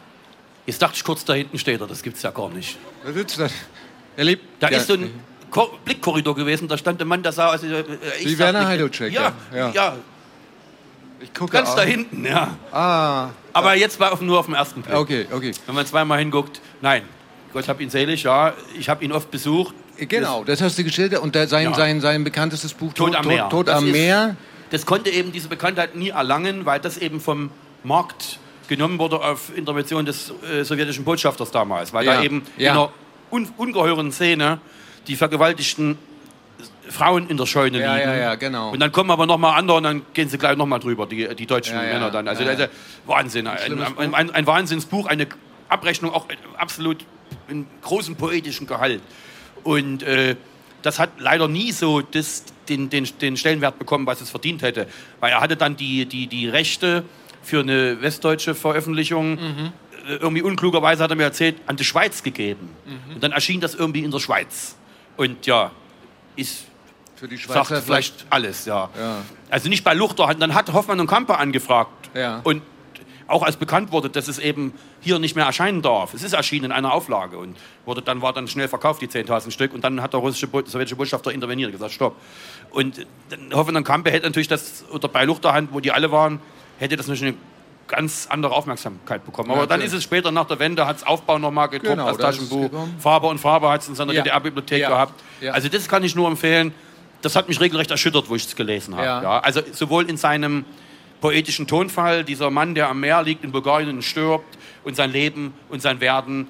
Jetzt 0.66 0.80
dachte 0.80 0.96
ich 0.96 1.04
kurz, 1.04 1.24
da 1.24 1.34
hinten 1.34 1.58
steht 1.58 1.80
er, 1.80 1.86
das 1.86 2.02
gibt's 2.02 2.22
ja 2.22 2.30
gar 2.30 2.48
nicht. 2.50 2.78
Da 3.04 3.12
sitzt 3.12 3.40
er. 3.40 3.50
Er 4.16 4.24
lebt. 4.24 4.44
Da 4.60 4.70
ja, 4.70 4.78
ist 4.78 4.86
so 4.86 4.94
ein 4.94 5.10
Kor 5.50 5.70
Blickkorridor 5.84 6.34
gewesen, 6.34 6.68
da 6.68 6.78
stand 6.78 7.00
ein 7.00 7.08
Mann, 7.08 7.22
der 7.22 7.32
sah 7.32 7.52
aus. 7.52 7.62
Äh, 7.62 7.84
ich 8.20 8.26
Wie 8.26 8.38
Werner 8.38 8.66
Heidocek, 8.66 9.12
ja, 9.12 9.32
ja, 9.52 9.58
ja, 9.58 9.70
ja. 9.72 9.96
Ich 11.22 11.32
gucke 11.34 11.52
ganz 11.52 11.70
auch. 11.70 11.76
da 11.76 11.82
hinten, 11.82 12.24
ja. 12.24 12.56
Ah, 12.72 13.28
Aber 13.52 13.74
jetzt 13.76 14.00
war 14.00 14.12
auf, 14.12 14.20
nur 14.20 14.38
auf 14.40 14.46
den 14.46 14.54
ersten 14.54 14.82
Blick. 14.82 14.94
okay, 14.96 15.26
okay. 15.32 15.52
Wenn 15.66 15.74
man 15.74 15.86
zweimal 15.86 16.18
hinguckt, 16.18 16.60
nein, 16.80 17.02
Gott 17.52 17.68
hab 17.68 17.80
ihn 17.80 17.90
selig, 17.90 18.22
ja, 18.24 18.54
ich 18.78 18.88
habe 18.88 19.04
ihn 19.04 19.12
oft 19.12 19.30
besucht. 19.30 19.74
Genau, 19.98 20.42
das 20.42 20.60
hast 20.62 20.78
du 20.78 20.84
geschildert 20.84 21.20
und 21.22 21.34
sein, 21.36 21.64
Ja. 21.64 21.74
sein, 21.74 22.00
sein 22.00 22.24
bekanntestes 22.24 22.72
Buch 22.74 22.92
Tod 22.94 23.14
am 23.14 23.26
Meer. 23.26 23.48
Tod, 23.50 23.68
Das 23.68 23.76
am 23.78 23.86
ist- 23.86 23.92
Meer. 23.92 24.36
Das 24.70 24.86
konnte 24.86 25.10
eben 25.10 25.32
diese 25.32 25.48
Bekanntheit 25.48 25.94
nie 25.96 26.08
erlangen, 26.08 26.64
weil 26.64 26.80
das 26.80 26.96
eben 26.96 27.20
vom 27.20 27.50
Markt 27.84 28.38
genommen 28.68 28.98
wurde 28.98 29.20
auf 29.22 29.54
Intervention 29.56 30.06
des 30.06 30.32
äh, 30.50 30.64
sowjetischen 30.64 31.04
Botschafters 31.04 31.50
damals. 31.50 31.92
Weil 31.92 32.06
Ja, 32.06 32.14
da 32.14 32.22
eben 32.22 32.42
ja. 32.56 32.72
in 32.72 32.78
einer 32.78 32.90
un 33.30 33.48
ungeheuren 33.58 34.10
Szene 34.12 34.60
die 35.08 35.16
vergewaltigten 35.16 35.98
Frauen 36.92 37.28
in 37.28 37.36
der 37.36 37.46
Scheune 37.46 37.80
Ja, 37.80 37.96
liegen. 37.96 38.08
ja, 38.08 38.16
ja, 38.16 38.34
genau. 38.36 38.70
Und 38.70 38.80
dann 38.80 38.92
kommen 38.92 39.10
aber 39.10 39.26
noch 39.26 39.38
mal 39.38 39.56
andere 39.56 39.78
und 39.78 39.82
dann 39.82 40.02
gehen 40.14 40.28
sie 40.28 40.38
gleich 40.38 40.56
noch 40.56 40.66
mal 40.66 40.78
drüber, 40.78 41.06
die, 41.06 41.34
die 41.34 41.46
deutschen 41.46 41.74
Ja, 41.76 41.82
Männer 41.82 42.10
dann. 42.10 42.28
Also 42.28 42.44
ja 42.44 42.68
Wahnsinn. 43.06 43.46
Ein, 43.46 43.82
ein, 43.98 44.14
ein, 44.14 44.30
ein 44.30 44.46
Wahnsinnsbuch, 44.46 45.06
eine 45.06 45.26
Abrechnung 45.68 46.12
auch 46.12 46.26
absolut 46.58 47.04
in 47.48 47.66
großem 47.82 48.16
poetischen 48.16 48.66
Gehalt. 48.66 49.00
Und 49.64 50.02
äh, 50.02 50.36
das 50.82 50.98
hat 50.98 51.10
leider 51.18 51.48
nie 51.48 51.72
so 51.72 52.00
das, 52.00 52.44
den, 52.68 52.90
den, 52.90 53.08
den 53.20 53.36
Stellenwert 53.36 53.78
bekommen, 53.78 54.06
was 54.06 54.20
es 54.20 54.30
verdient 54.30 54.62
hätte. 54.62 54.86
Weil 55.20 55.32
er 55.32 55.40
hatte 55.40 55.56
dann 55.56 55.76
die, 55.76 56.06
die, 56.06 56.26
die 56.26 56.48
Rechte 56.48 57.04
für 57.42 57.60
eine 57.60 58.00
westdeutsche 58.02 58.54
Veröffentlichung 58.54 59.30
Mhm. 59.36 59.72
äh, 60.08 60.14
irgendwie 60.16 60.42
unklugerweise 60.42 61.02
hat 61.04 61.10
er 61.10 61.16
mir 61.16 61.22
erzählt, 61.24 61.56
an 61.66 61.76
die 61.76 61.84
Schweiz 61.84 62.22
gegeben. 62.22 62.70
Mhm. 62.84 63.14
Und 63.14 63.22
dann 63.24 63.32
erschien 63.32 63.60
das 63.60 63.74
irgendwie 63.74 64.02
in 64.04 64.10
der 64.10 64.18
Schweiz. 64.18 64.76
Und 65.16 65.46
ja, 65.46 65.70
ist 66.36 66.66
Für 67.22 67.28
die 67.28 67.38
Schweizer 67.38 67.64
sagt 67.64 67.84
vielleicht 67.84 68.26
alles, 68.30 68.64
ja. 68.64 68.90
Ja. 68.98 69.18
Also 69.48 69.68
nicht 69.68 69.84
bei 69.84 69.94
Luchter, 69.94 70.34
dann 70.34 70.54
hat 70.54 70.72
Hoffmann 70.72 70.98
und 70.98 71.06
Kamper 71.06 71.38
angefragt. 71.38 72.10
Ja. 72.16 72.40
Und 72.42 72.62
auch 73.28 73.44
als 73.44 73.56
bekannt 73.56 73.92
wurde, 73.92 74.10
dass 74.10 74.26
es 74.26 74.40
eben 74.40 74.74
hier 75.00 75.20
nicht 75.20 75.36
mehr 75.36 75.44
erscheinen 75.44 75.82
darf. 75.82 76.14
Es 76.14 76.24
ist 76.24 76.32
erschienen 76.32 76.64
in 76.64 76.72
einer 76.72 76.92
Auflage 76.92 77.38
und 77.38 77.56
wurde 77.84 78.02
dann 78.02 78.22
war 78.22 78.32
dann 78.32 78.48
schnell 78.48 78.66
verkauft 78.66 79.02
die 79.02 79.06
10.000 79.06 79.52
Stück 79.52 79.72
und 79.72 79.84
dann 79.84 80.02
hat 80.02 80.14
der 80.14 80.18
russische 80.18 80.48
sowjetische 80.48 80.96
Botschafter 80.96 81.30
interveniert 81.30 81.68
und 81.68 81.74
gesagt 81.74 81.92
Stopp. 81.92 82.16
Und 82.72 83.06
Hoffen 83.54 83.76
und 83.76 83.84
Kampe 83.84 84.10
hätte 84.10 84.26
natürlich 84.26 84.48
das 84.48 84.84
oder 84.90 85.06
bei 85.06 85.24
Luchterhand, 85.24 85.72
wo 85.72 85.78
die 85.78 85.92
alle 85.92 86.10
waren, 86.10 86.40
hätte 86.80 86.96
das 86.96 87.06
natürlich 87.06 87.34
eine 87.34 87.38
ganz 87.86 88.26
andere 88.28 88.52
Aufmerksamkeit 88.52 89.24
bekommen. 89.24 89.52
Aber 89.52 89.60
ja, 89.60 89.66
dann 89.66 89.80
ist 89.80 89.92
es 89.92 90.02
später 90.02 90.32
nach 90.32 90.46
der 90.46 90.58
Wende, 90.58 90.88
hat 90.88 90.96
es 90.96 91.06
Aufbau 91.06 91.38
nochmal 91.38 91.68
gedruckt 91.68 91.92
genau, 91.92 92.06
als 92.06 92.18
Taschenbuch. 92.18 92.68
Faber 92.98 93.28
und 93.28 93.38
Faber 93.38 93.70
hat 93.70 93.82
es 93.82 93.88
in 93.88 93.94
seiner 93.94 94.12
ja. 94.12 94.22
DDR-Bibliothek 94.22 94.80
ja. 94.80 94.88
gehabt. 94.88 95.22
Also 95.52 95.68
das 95.68 95.86
kann 95.86 96.02
ich 96.02 96.16
nur 96.16 96.28
empfehlen. 96.28 96.74
Das 97.22 97.36
hat 97.36 97.48
mich 97.48 97.60
regelrecht 97.60 97.90
erschüttert, 97.90 98.28
wo 98.28 98.34
ich 98.34 98.44
es 98.44 98.56
gelesen 98.56 98.96
habe. 98.96 99.06
Ja. 99.06 99.40
Also 99.40 99.62
sowohl 99.72 100.08
in 100.08 100.16
seinem 100.16 100.64
poetischen 101.20 101.66
Tonfall, 101.66 102.24
dieser 102.24 102.50
Mann, 102.50 102.74
der 102.74 102.88
am 102.88 103.00
Meer 103.00 103.22
liegt 103.22 103.44
in 103.44 103.52
Bulgarien 103.52 103.88
und 103.88 104.02
stirbt 104.02 104.58
und 104.84 104.96
sein 104.96 105.10
Leben 105.10 105.54
und 105.70 105.80
sein 105.80 106.00
Werden 106.00 106.48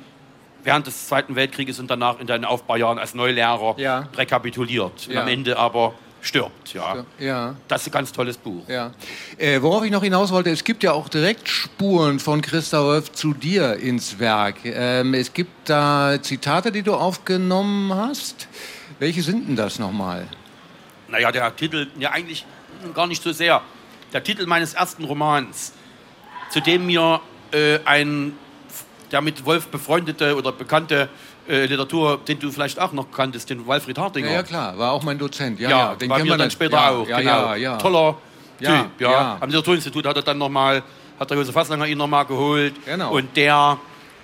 während 0.64 0.86
des 0.86 1.08
Zweiten 1.08 1.36
Weltkrieges 1.36 1.78
und 1.78 1.90
danach 1.90 2.18
in 2.20 2.26
seinen 2.26 2.44
Aufbaujahren 2.44 2.98
als 2.98 3.14
Neulehrer 3.14 3.76
rekapituliert. 4.16 5.08
Und 5.08 5.16
am 5.16 5.28
Ende 5.28 5.58
aber 5.58 5.94
stirbt. 6.22 6.72
Ja. 6.72 7.04
ja. 7.18 7.56
Das 7.68 7.82
ist 7.82 7.88
ein 7.88 7.92
ganz 7.92 8.12
tolles 8.12 8.36
Buch. 8.36 8.68
Ja. 8.68 8.92
Äh, 9.36 9.60
worauf 9.60 9.84
ich 9.84 9.90
noch 9.90 10.04
hinaus 10.04 10.30
wollte, 10.30 10.50
es 10.50 10.64
gibt 10.64 10.82
ja 10.84 10.92
auch 10.92 11.08
direkt 11.08 11.48
Spuren 11.48 12.20
von 12.20 12.40
Christa 12.40 12.82
Wolf 12.82 13.12
zu 13.12 13.34
dir 13.34 13.76
ins 13.76 14.18
Werk. 14.18 14.64
Ähm, 14.64 15.14
es 15.14 15.34
gibt 15.34 15.68
da 15.68 16.16
Zitate, 16.22 16.70
die 16.72 16.82
du 16.82 16.94
aufgenommen 16.94 17.92
hast. 17.92 18.46
Welche 19.00 19.22
sind 19.22 19.48
denn 19.48 19.56
das 19.56 19.80
nochmal? 19.80 20.28
Naja, 21.12 21.30
der 21.30 21.54
Titel, 21.54 21.88
ja 21.98 22.10
eigentlich 22.10 22.44
gar 22.94 23.06
nicht 23.06 23.22
so 23.22 23.32
sehr. 23.32 23.60
Der 24.12 24.24
Titel 24.24 24.46
meines 24.46 24.74
ersten 24.74 25.04
Romans, 25.04 25.74
zu 26.50 26.60
dem 26.60 26.86
mir 26.86 27.20
äh, 27.52 27.78
ein 27.84 28.32
der 29.12 29.20
mit 29.20 29.44
Wolf 29.44 29.68
befreundete 29.68 30.34
oder 30.34 30.52
bekannte 30.52 31.10
äh, 31.46 31.66
Literatur, 31.66 32.18
den 32.26 32.38
du 32.38 32.50
vielleicht 32.50 32.80
auch 32.80 32.92
noch 32.92 33.12
kanntest, 33.12 33.50
den 33.50 33.66
Walfried 33.66 33.98
Hartinger. 33.98 34.28
Ja, 34.28 34.34
ja 34.36 34.42
klar, 34.42 34.78
war 34.78 34.92
auch 34.92 35.02
mein 35.02 35.18
Dozent. 35.18 35.60
Ja, 35.60 35.68
ja, 35.68 35.78
ja 35.78 35.94
den 35.96 36.08
war 36.08 36.18
mir 36.20 36.36
dann 36.38 36.50
später 36.50 36.76
ja, 36.76 36.90
auch. 36.90 37.06
Ja, 37.06 37.18
genau. 37.18 37.30
ja, 37.30 37.56
ja. 37.56 37.76
Toller 37.76 38.16
Typ. 38.58 38.90
Ja. 39.00 39.36
Am 39.38 39.50
Literaturinstitut 39.50 40.06
hat 40.06 40.16
er 40.16 40.22
dann 40.22 40.38
nochmal, 40.38 40.82
hat 41.20 41.28
der 41.28 41.36
Josef 41.36 41.54
Hasslanger 41.54 41.86
ihn 41.86 41.98
nochmal 41.98 42.24
geholt. 42.24 42.74
Genau. 42.86 43.12
Und 43.12 43.36
der, 43.36 43.76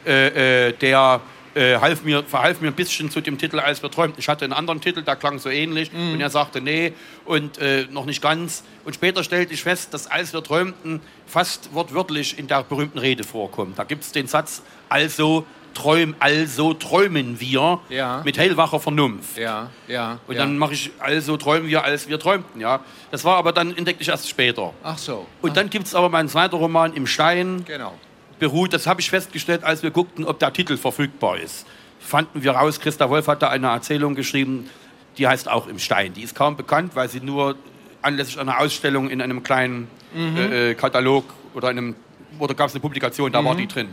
äh, 0.07 0.69
äh, 0.69 0.73
der 0.73 1.21
äh, 1.59 1.79
half 1.81 2.05
mir, 2.05 2.23
verhalf 2.23 2.61
mir 2.61 2.69
ein 2.69 2.75
bisschen 2.75 3.11
zu 3.11 3.21
dem 3.21 3.37
Titel 3.37 3.59
Als 3.59 3.83
wir 3.83 3.91
träumten. 3.91 4.21
Ich 4.21 4.29
hatte 4.29 4.45
einen 4.45 4.53
anderen 4.53 4.81
Titel, 4.81 5.03
der 5.03 5.17
klang 5.17 5.39
so 5.39 5.51
ähnlich. 5.51 5.93
Mhm. 5.93 6.13
Und 6.13 6.21
er 6.21 6.31
sagte, 6.31 6.61
nee, 6.61 6.93
und 7.25 7.59
äh, 7.59 7.87
noch 7.91 8.05
nicht 8.05 8.23
ganz. 8.23 8.63
Und 8.85 8.95
später 8.95 9.25
stellte 9.25 9.53
ich 9.55 9.63
fest, 9.63 9.93
dass 9.93 10.07
Als 10.07 10.33
wir 10.33 10.43
träumten 10.43 11.01
fast 11.27 11.75
wortwörtlich 11.75 12.39
in 12.39 12.47
der 12.47 12.63
berühmten 12.63 12.99
Rede 12.99 13.25
vorkommt. 13.25 13.79
Da 13.79 13.85
gibt 13.85 14.05
es 14.05 14.13
den 14.13 14.29
Satz, 14.29 14.63
also 14.89 15.45
träum, 15.75 16.15
also 16.21 16.75
träumen 16.75 17.41
wir 17.41 17.81
ja. 17.89 18.23
mit 18.25 18.39
hellwacher 18.39 18.81
Vernunft. 18.81 19.37
Ja, 19.37 19.71
ja. 19.89 20.21
Und 20.27 20.37
ja. 20.37 20.43
dann 20.43 20.59
mache 20.59 20.75
ich, 20.75 20.93
also 20.99 21.37
träumen 21.37 21.69
wir, 21.69 21.85
als 21.85 22.09
wir 22.09 22.19
träumten, 22.19 22.61
ja. 22.61 22.81
Das 23.11 23.25
war 23.25 23.37
aber 23.37 23.53
dann 23.53 23.77
entdeckte 23.77 24.03
ich 24.03 24.09
erst 24.09 24.29
später. 24.29 24.73
Ach 24.83 24.99
so. 24.99 25.27
Und 25.43 25.51
Ach. 25.51 25.55
dann 25.55 25.71
gibt 25.71 25.87
es 25.87 25.95
aber 25.95 26.09
meinen 26.09 26.29
zweiten 26.29 26.55
Roman 26.55 26.95
im 26.95 27.07
Stein. 27.07 27.65
Genau. 27.67 27.95
Beruht, 28.39 28.73
das 28.73 28.87
habe 28.87 29.01
ich 29.01 29.11
festgestellt, 29.11 29.65
als 29.65 29.83
wir 29.83 29.91
guckten, 29.91 30.25
ob 30.25 30.39
der 30.39 30.53
Titel 30.53 30.77
verfügbar 30.77 31.39
ist. 31.39 31.67
Fanden 32.01 32.43
wir 32.43 32.53
raus, 32.53 32.81
Christa 32.81 33.11
Wolf 33.11 33.27
hat 33.27 33.43
da 33.43 33.49
eine 33.49 33.69
Erzählung 33.69 34.15
geschrieben, 34.15 34.71
die 35.19 35.27
heißt 35.27 35.49
auch 35.49 35.67
im 35.67 35.79
Stein. 35.79 36.13
Die 36.15 36.23
ist 36.23 36.35
kaum 36.35 36.57
bekannt, 36.57 36.95
weil 36.95 37.09
sie 37.09 37.21
nur 37.21 37.57
anlässlich 38.03 38.39
einer 38.39 38.61
Ausstellung 38.61 39.11
in 39.11 39.21
einem 39.21 39.43
kleinen 39.43 39.89
mhm. 40.15 40.37
äh, 40.37 40.71
äh 40.71 40.75
Katalog 40.75 41.25
oder 41.55 41.69
einem, 41.69 41.97
oder 42.39 42.55
gab 42.55 42.69
es 42.69 42.75
eine 42.75 42.81
Publikation, 42.81 43.33
da 43.33 43.43
mhm. 43.43 43.47
war 43.47 43.55
die 43.57 43.67
drin. 43.67 43.89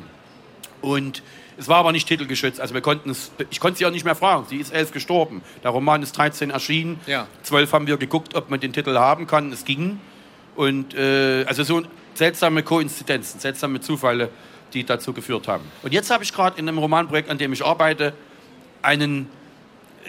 Und 0.81 1.23
es 1.58 1.67
war 1.67 1.77
aber 1.77 1.91
nicht 1.91 2.08
titelgeschützt. 2.08 2.60
Also 2.60 2.73
wir 2.73 2.81
konnten 2.81 3.10
es, 3.10 3.31
ich 3.49 3.60
konnte 3.60 3.79
sie 3.79 3.86
auch 3.86 3.91
nicht 3.91 4.05
mehr 4.05 4.15
fragen. 4.15 4.45
Sie 4.49 4.58
ist 4.58 4.73
elf 4.73 4.91
gestorben. 4.91 5.41
Der 5.63 5.71
Roman 5.71 6.03
ist 6.03 6.17
13 6.17 6.49
erschienen. 6.49 6.99
Ja. 7.08 7.27
Zwölf 7.43 7.71
haben 7.73 7.88
wir 7.88 7.97
geguckt, 7.97 8.36
ob 8.36 8.49
man 8.49 8.60
den 8.60 8.73
Titel 8.73 8.95
haben 8.97 9.25
kann. 9.25 9.51
Es 9.51 9.65
ging. 9.65 9.99
Und 10.55 10.93
äh, 10.93 11.45
also 11.47 11.63
so 11.63 11.81
seltsame 12.17 12.63
Koinzidenzen, 12.63 13.39
seltsame 13.39 13.82
Zufälle, 13.82 14.30
die 14.73 14.84
dazu 14.84 15.13
geführt 15.13 15.47
haben. 15.47 15.63
Und 15.84 15.93
jetzt 15.93 16.10
habe 16.12 16.23
ich 16.23 16.34
gerade 16.34 16.60
in 16.60 16.67
einem 16.67 16.78
Romanprojekt, 16.78 17.30
an 17.30 17.38
dem 17.38 17.54
ich 17.54 17.63
arbeite, 17.63 18.13
einen, 18.82 19.30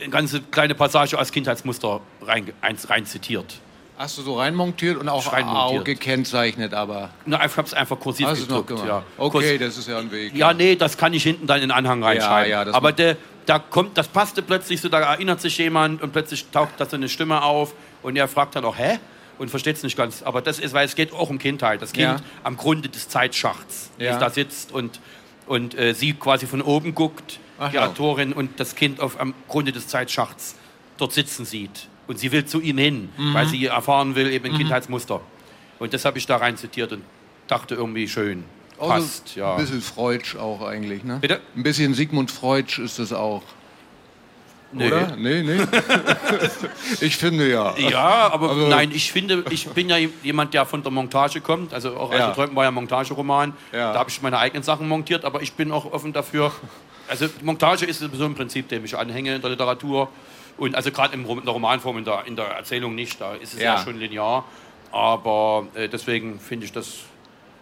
eine 0.01 0.11
ganze 0.11 0.41
kleine 0.41 0.75
Passage 0.75 1.19
als 1.19 1.33
Kindheitsmuster 1.33 2.01
rein, 2.23 2.53
rein 2.63 3.07
zitiert. 3.07 3.61
Hast 3.99 4.19
du 4.19 4.23
so 4.23 4.39
reinmontiert 4.39 4.99
und 4.99 5.09
auch 5.09 5.33
Au 5.33 5.81
gekennzeichnet, 5.83 6.75
aber. 6.75 7.11
Na, 7.25 7.43
ich 7.47 7.57
habe 7.57 7.67
es 7.67 7.73
einfach 7.73 7.99
kursiv 7.99 8.27
Hast 8.27 8.47
gedruckt. 8.47 8.71
Noch 8.71 8.87
ja. 8.87 9.03
Okay, 9.17 9.57
das 9.57 9.79
ist 9.79 9.89
ja 9.89 9.99
ein 9.99 10.11
Weg. 10.11 10.35
Ja, 10.35 10.53
nee, 10.53 10.77
das 10.77 10.99
kann 10.99 11.15
ich 11.15 11.23
hinten 11.23 11.47
dann 11.47 11.57
in 11.57 11.69
den 11.69 11.71
Anhang 11.71 12.03
reinschreiben. 12.03 12.51
Ja, 12.51 12.65
ja, 12.65 12.75
aber 12.75 12.93
der, 12.93 13.17
da 13.47 13.59
kommt, 13.59 13.97
das 13.97 14.09
passte 14.09 14.43
plötzlich 14.43 14.83
so, 14.83 14.91
da 14.91 15.01
erinnert 15.01 15.41
sich 15.41 15.57
jemand 15.57 16.03
und 16.03 16.13
plötzlich 16.13 16.47
taucht 16.51 16.73
da 16.77 16.85
so 16.85 16.97
eine 16.97 17.09
Stimme 17.09 17.43
auf 17.43 17.75
und 18.03 18.17
er 18.17 18.29
fragt 18.29 18.57
dann 18.57 18.67
auch, 18.67 18.77
hä? 18.77 18.99
Und 19.39 19.51
versteht 19.51 19.77
es 19.77 19.83
nicht 19.83 19.97
ganz. 19.97 20.23
Aber 20.23 20.41
das 20.41 20.59
ist, 20.59 20.73
weil 20.73 20.87
es 20.87 20.95
geht 20.95 21.13
auch 21.13 21.29
um 21.29 21.39
Kindheit. 21.39 21.83
Das 21.83 21.93
Kind 21.93 22.05
ja. 22.05 22.17
am 22.43 22.57
Grunde 22.57 22.89
des 22.89 23.09
Zeitschachts, 23.09 23.91
ja. 23.99 24.13
das 24.13 24.19
da 24.19 24.31
sitzt 24.31 24.73
und, 24.73 25.01
und 25.47 25.77
äh, 25.79 25.95
sie 25.95 26.15
quasi 26.15 26.47
von 26.47 26.63
oben 26.63 26.95
guckt, 26.95 27.39
Ach, 27.59 27.71
die 27.71 27.79
Autorin, 27.79 28.33
und 28.33 28.59
das 28.61 28.75
Kind 28.75 29.01
auf, 29.01 29.21
am 29.21 29.35
Grunde 29.49 29.73
des 29.73 29.89
Zeitschachts 29.89 30.57
dort 30.97 31.13
sitzen 31.13 31.45
sieht. 31.45 31.89
Und 32.07 32.19
sie 32.19 32.33
will 32.33 32.45
zu 32.47 32.61
ihm 32.61 32.79
hin, 32.79 33.09
mhm. 33.17 33.35
weil 33.35 33.47
sie 33.47 33.67
erfahren 33.67 34.15
will, 34.15 34.31
eben 34.31 34.47
ein 34.47 34.53
mhm. 34.53 34.59
Kindheitsmuster. 34.59 35.21
Und 35.79 35.93
das 35.93 36.05
habe 36.05 36.19
ich 36.19 36.27
da 36.27 36.37
rein 36.37 36.57
zitiert 36.57 36.93
und 36.93 37.03
dachte 37.49 37.75
irgendwie 37.75 38.09
schön. 38.09 38.45
Also 38.79 38.93
passt, 38.93 39.29
also 39.29 39.41
ja. 39.41 39.55
Ein 39.55 39.61
bisschen 39.61 39.83
Freudsch 39.83 40.37
auch 40.37 40.63
eigentlich, 40.63 41.05
ne? 41.05 41.19
Bitte? 41.21 41.41
Ein 41.55 41.63
bisschen 41.63 41.95
Sigmund 41.95 42.31
Freudsch 42.31 42.79
ist 42.79 42.99
das 42.99 43.13
auch. 43.13 43.43
Nee. 44.73 44.89
Oder? 44.89 45.17
Nee, 45.17 45.43
nee. 45.43 45.61
ich 47.01 47.17
finde 47.17 47.49
ja. 47.49 47.77
Ja, 47.79 48.31
aber 48.33 48.51
also, 48.51 48.69
nein, 48.69 48.91
ich 48.93 49.13
finde, 49.13 49.45
ich 49.51 49.69
bin 49.69 49.89
ja 49.89 49.97
jemand, 50.23 50.55
der 50.55 50.67
von 50.67 50.83
der 50.83 50.91
Montage 50.93 51.41
kommt. 51.41 51.73
Also 51.73 51.97
auch 51.97 52.13
ja. 52.13 52.33
Träumen 52.33 52.57
war 52.57 52.65
ja 52.65 52.71
ein 52.71 52.75
Montageroman. 52.75 53.55
Ja. 53.73 53.93
Da 53.93 53.99
habe 54.01 54.11
ich 54.11 54.21
meine 54.23 54.39
eigenen 54.39 54.63
Sachen 54.63 54.89
montiert, 54.89 55.25
aber 55.25 55.41
ich 55.43 55.53
bin 55.53 55.71
auch 55.71 55.93
offen 55.93 56.13
dafür. 56.13 56.53
Also 57.09 57.27
Montage 57.43 57.87
ist 57.87 58.01
so 58.01 58.25
ein 58.25 58.35
Prinzip, 58.35 58.69
dem 58.69 58.85
ich 58.85 58.97
anhänge 58.97 59.37
in 59.37 59.41
der 59.41 59.51
Literatur. 59.51 60.09
Und 60.57 60.75
also 60.75 60.91
gerade 60.91 61.15
in 61.15 61.25
der 61.25 61.53
Romanform, 61.53 61.99
in 61.99 62.05
der, 62.05 62.25
in 62.27 62.35
der 62.35 62.47
Erzählung 62.47 62.95
nicht, 62.95 63.21
da 63.21 63.35
ist 63.35 63.55
es 63.55 63.61
ja, 63.61 63.77
ja 63.77 63.85
schon 63.85 63.99
linear. 63.99 64.45
Aber 64.91 65.67
äh, 65.75 65.89
deswegen 65.89 66.41
finde 66.41 66.67
ich 66.67 66.73
das 66.73 67.01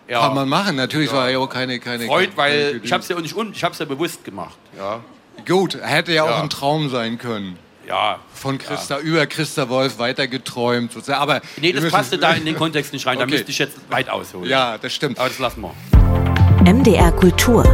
ja, 0.06 0.20
Kann 0.20 0.34
man 0.34 0.48
machen, 0.48 0.76
natürlich 0.76 1.10
ja, 1.10 1.16
war 1.16 1.30
ja 1.30 1.38
auch 1.38 1.48
keine. 1.48 1.78
keine 1.80 2.06
Freud, 2.06 2.32
weil 2.36 2.72
keine 2.72 2.84
ich 2.84 2.92
habe 2.92 3.02
es 3.02 3.08
ja 3.08 3.18
nicht 3.18 3.34
ich 3.34 3.64
habe 3.64 3.72
es 3.72 3.78
ja 3.78 3.86
bewusst 3.86 4.22
gemacht. 4.22 4.58
Ja. 4.76 5.00
Gut, 5.46 5.78
hätte 5.80 6.12
ja, 6.12 6.24
ja, 6.26 6.34
auch 6.34 6.42
ein 6.42 6.50
Traum 6.50 6.88
sein 6.90 7.18
können. 7.18 7.58
Ja. 7.86 8.18
Von 8.32 8.58
Christa, 8.58 8.98
über 8.98 9.26
Christa 9.26 9.68
Wolf 9.68 9.98
weitergeträumt. 9.98 10.92
Sozusagen. 10.92 11.20
Aber 11.20 11.40
nee, 11.58 11.72
das 11.72 11.90
passte 11.90 12.18
da 12.18 12.32
in 12.32 12.44
den 12.46 12.56
Kontext 12.58 12.92
nicht 12.92 13.06
rein. 13.06 13.16
Okay. 13.16 13.26
Da 13.26 13.30
müsste 13.30 13.50
ich 13.50 13.58
jetzt 13.58 13.76
weit 13.90 14.08
ausholen. 14.08 14.48
Ja, 14.48 14.78
das 14.78 14.94
stimmt. 14.94 15.18
Aber 15.18 15.28
das 15.28 15.38
lassen 15.38 15.62
wir. 15.62 15.74
MDR 16.72 17.12
Kultur. 17.12 17.64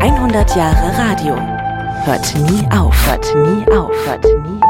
100 0.00 0.56
Jahre 0.56 0.96
Radio. 0.96 1.36
Hört 2.04 2.34
nie 2.34 2.66
auf. 2.72 2.96
Hört 3.06 3.26
nie 3.34 3.66
auf. 3.72 3.92
Hört 4.06 4.24
nie 4.24 4.62
auf. 4.62 4.69